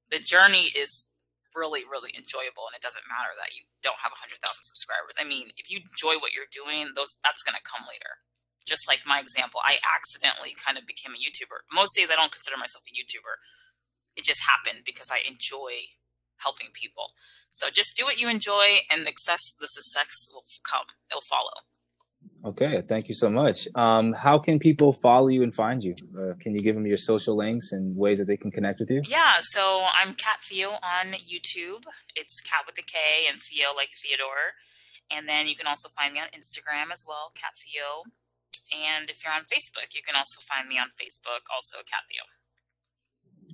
the 0.10 0.20
journey 0.20 0.72
is 0.76 1.10
really, 1.56 1.88
really 1.88 2.12
enjoyable. 2.12 2.68
And 2.68 2.76
it 2.76 2.84
doesn't 2.84 3.08
matter 3.08 3.32
that 3.40 3.56
you 3.56 3.66
don't 3.80 4.04
have 4.04 4.12
100,000 4.12 4.38
subscribers. 4.44 5.16
I 5.16 5.24
mean, 5.24 5.56
if 5.56 5.72
you 5.72 5.80
enjoy 5.80 6.20
what 6.20 6.36
you're 6.36 6.52
doing, 6.52 6.92
those 6.94 7.18
that's 7.24 7.42
going 7.42 7.56
to 7.56 7.64
come 7.64 7.88
later. 7.88 8.22
Just 8.68 8.86
like 8.92 9.08
my 9.08 9.24
example, 9.24 9.62
I 9.64 9.80
accidentally 9.82 10.52
kind 10.58 10.76
of 10.76 10.84
became 10.90 11.16
a 11.16 11.22
YouTuber. 11.22 11.70
Most 11.72 11.96
days 11.96 12.12
I 12.12 12.20
don't 12.20 12.34
consider 12.34 12.60
myself 12.60 12.84
a 12.86 12.94
YouTuber. 12.94 13.40
It 14.18 14.26
just 14.28 14.44
happened 14.44 14.84
because 14.84 15.08
I 15.08 15.22
enjoy 15.24 15.96
helping 16.44 16.70
people. 16.74 17.16
So 17.50 17.70
just 17.70 17.96
do 17.96 18.04
what 18.04 18.20
you 18.20 18.28
enjoy, 18.28 18.84
and 18.92 19.06
the 19.06 19.16
success, 19.16 19.54
the 19.60 19.68
success 19.68 20.28
will 20.34 20.44
come. 20.68 20.92
It'll 21.10 21.24
follow. 21.24 21.64
Okay, 22.46 22.82
thank 22.88 23.08
you 23.08 23.16
so 23.16 23.30
much. 23.30 23.68
Um, 23.74 24.14
how 24.14 24.38
can 24.38 24.60
people 24.60 24.94
follow 24.94 25.30
you 25.30 25.42
and 25.42 25.54
find 25.54 25.84
you? 25.84 25.96
Uh, 26.14 26.34
can 26.40 26.54
you 26.54 26.62
give 26.62 26.76
them 26.76 26.86
your 26.86 26.98
social 26.98 27.36
links 27.36 27.72
and 27.72 27.98
ways 27.98 28.20
that 28.20 28.28
they 28.28 28.38
can 28.38 28.52
connect 28.52 28.80
with 28.80 28.92
you? 28.92 29.02
Yeah, 29.08 29.42
so 29.42 29.86
I'm 29.96 30.14
Kat 30.14 30.44
Theo 30.44 30.78
on 30.86 31.14
YouTube. 31.14 31.86
It's 32.16 32.40
Kat 32.42 32.62
with 32.68 32.78
a 32.78 32.86
K 32.86 33.26
and 33.28 33.42
Theo 33.42 33.74
like 33.76 33.90
Theodore. 33.98 34.62
And 35.10 35.28
then 35.28 35.48
you 35.48 35.56
can 35.56 35.66
also 35.66 35.90
find 35.90 36.14
me 36.14 36.20
on 36.20 36.28
Instagram 36.38 36.94
as 36.94 37.04
well, 37.08 37.32
Kat 37.34 37.58
Theo. 37.58 38.06
And 38.70 39.10
if 39.10 39.24
you're 39.24 39.34
on 39.34 39.50
Facebook, 39.50 39.94
you 39.94 40.02
can 40.06 40.16
also 40.16 40.42
find 40.42 40.70
me 40.70 40.78
on 40.78 40.94
Facebook, 40.98 41.50
also 41.50 41.78
Kat 41.82 42.06
Theo. 42.10 42.26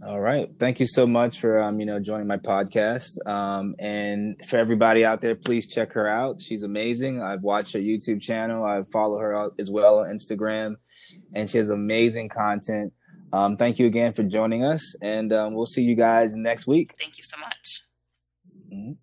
All 0.05 0.19
right. 0.19 0.49
Thank 0.57 0.79
you 0.79 0.87
so 0.87 1.05
much 1.05 1.39
for 1.39 1.61
um, 1.61 1.79
you 1.79 1.85
know 1.85 1.99
joining 1.99 2.25
my 2.25 2.37
podcast. 2.37 3.23
Um, 3.27 3.75
and 3.77 4.35
for 4.47 4.57
everybody 4.57 5.05
out 5.05 5.21
there, 5.21 5.35
please 5.35 5.67
check 5.67 5.93
her 5.93 6.07
out. 6.07 6.41
She's 6.41 6.63
amazing. 6.63 7.21
I've 7.21 7.43
watched 7.43 7.73
her 7.73 7.79
YouTube 7.79 8.19
channel. 8.19 8.65
I 8.65 8.81
follow 8.91 9.19
her 9.19 9.49
as 9.59 9.69
well 9.69 9.99
on 9.99 10.07
Instagram, 10.07 10.77
and 11.35 11.47
she 11.47 11.59
has 11.59 11.69
amazing 11.69 12.29
content. 12.29 12.93
Um, 13.31 13.57
thank 13.57 13.79
you 13.79 13.85
again 13.85 14.13
for 14.13 14.23
joining 14.23 14.65
us, 14.65 14.95
and 15.01 15.31
um, 15.31 15.53
we'll 15.53 15.67
see 15.67 15.83
you 15.83 15.95
guys 15.95 16.35
next 16.35 16.65
week. 16.65 16.95
Thank 16.99 17.17
you 17.17 17.23
so 17.23 17.37
much. 17.37 17.83
Mm-hmm. 18.73 18.93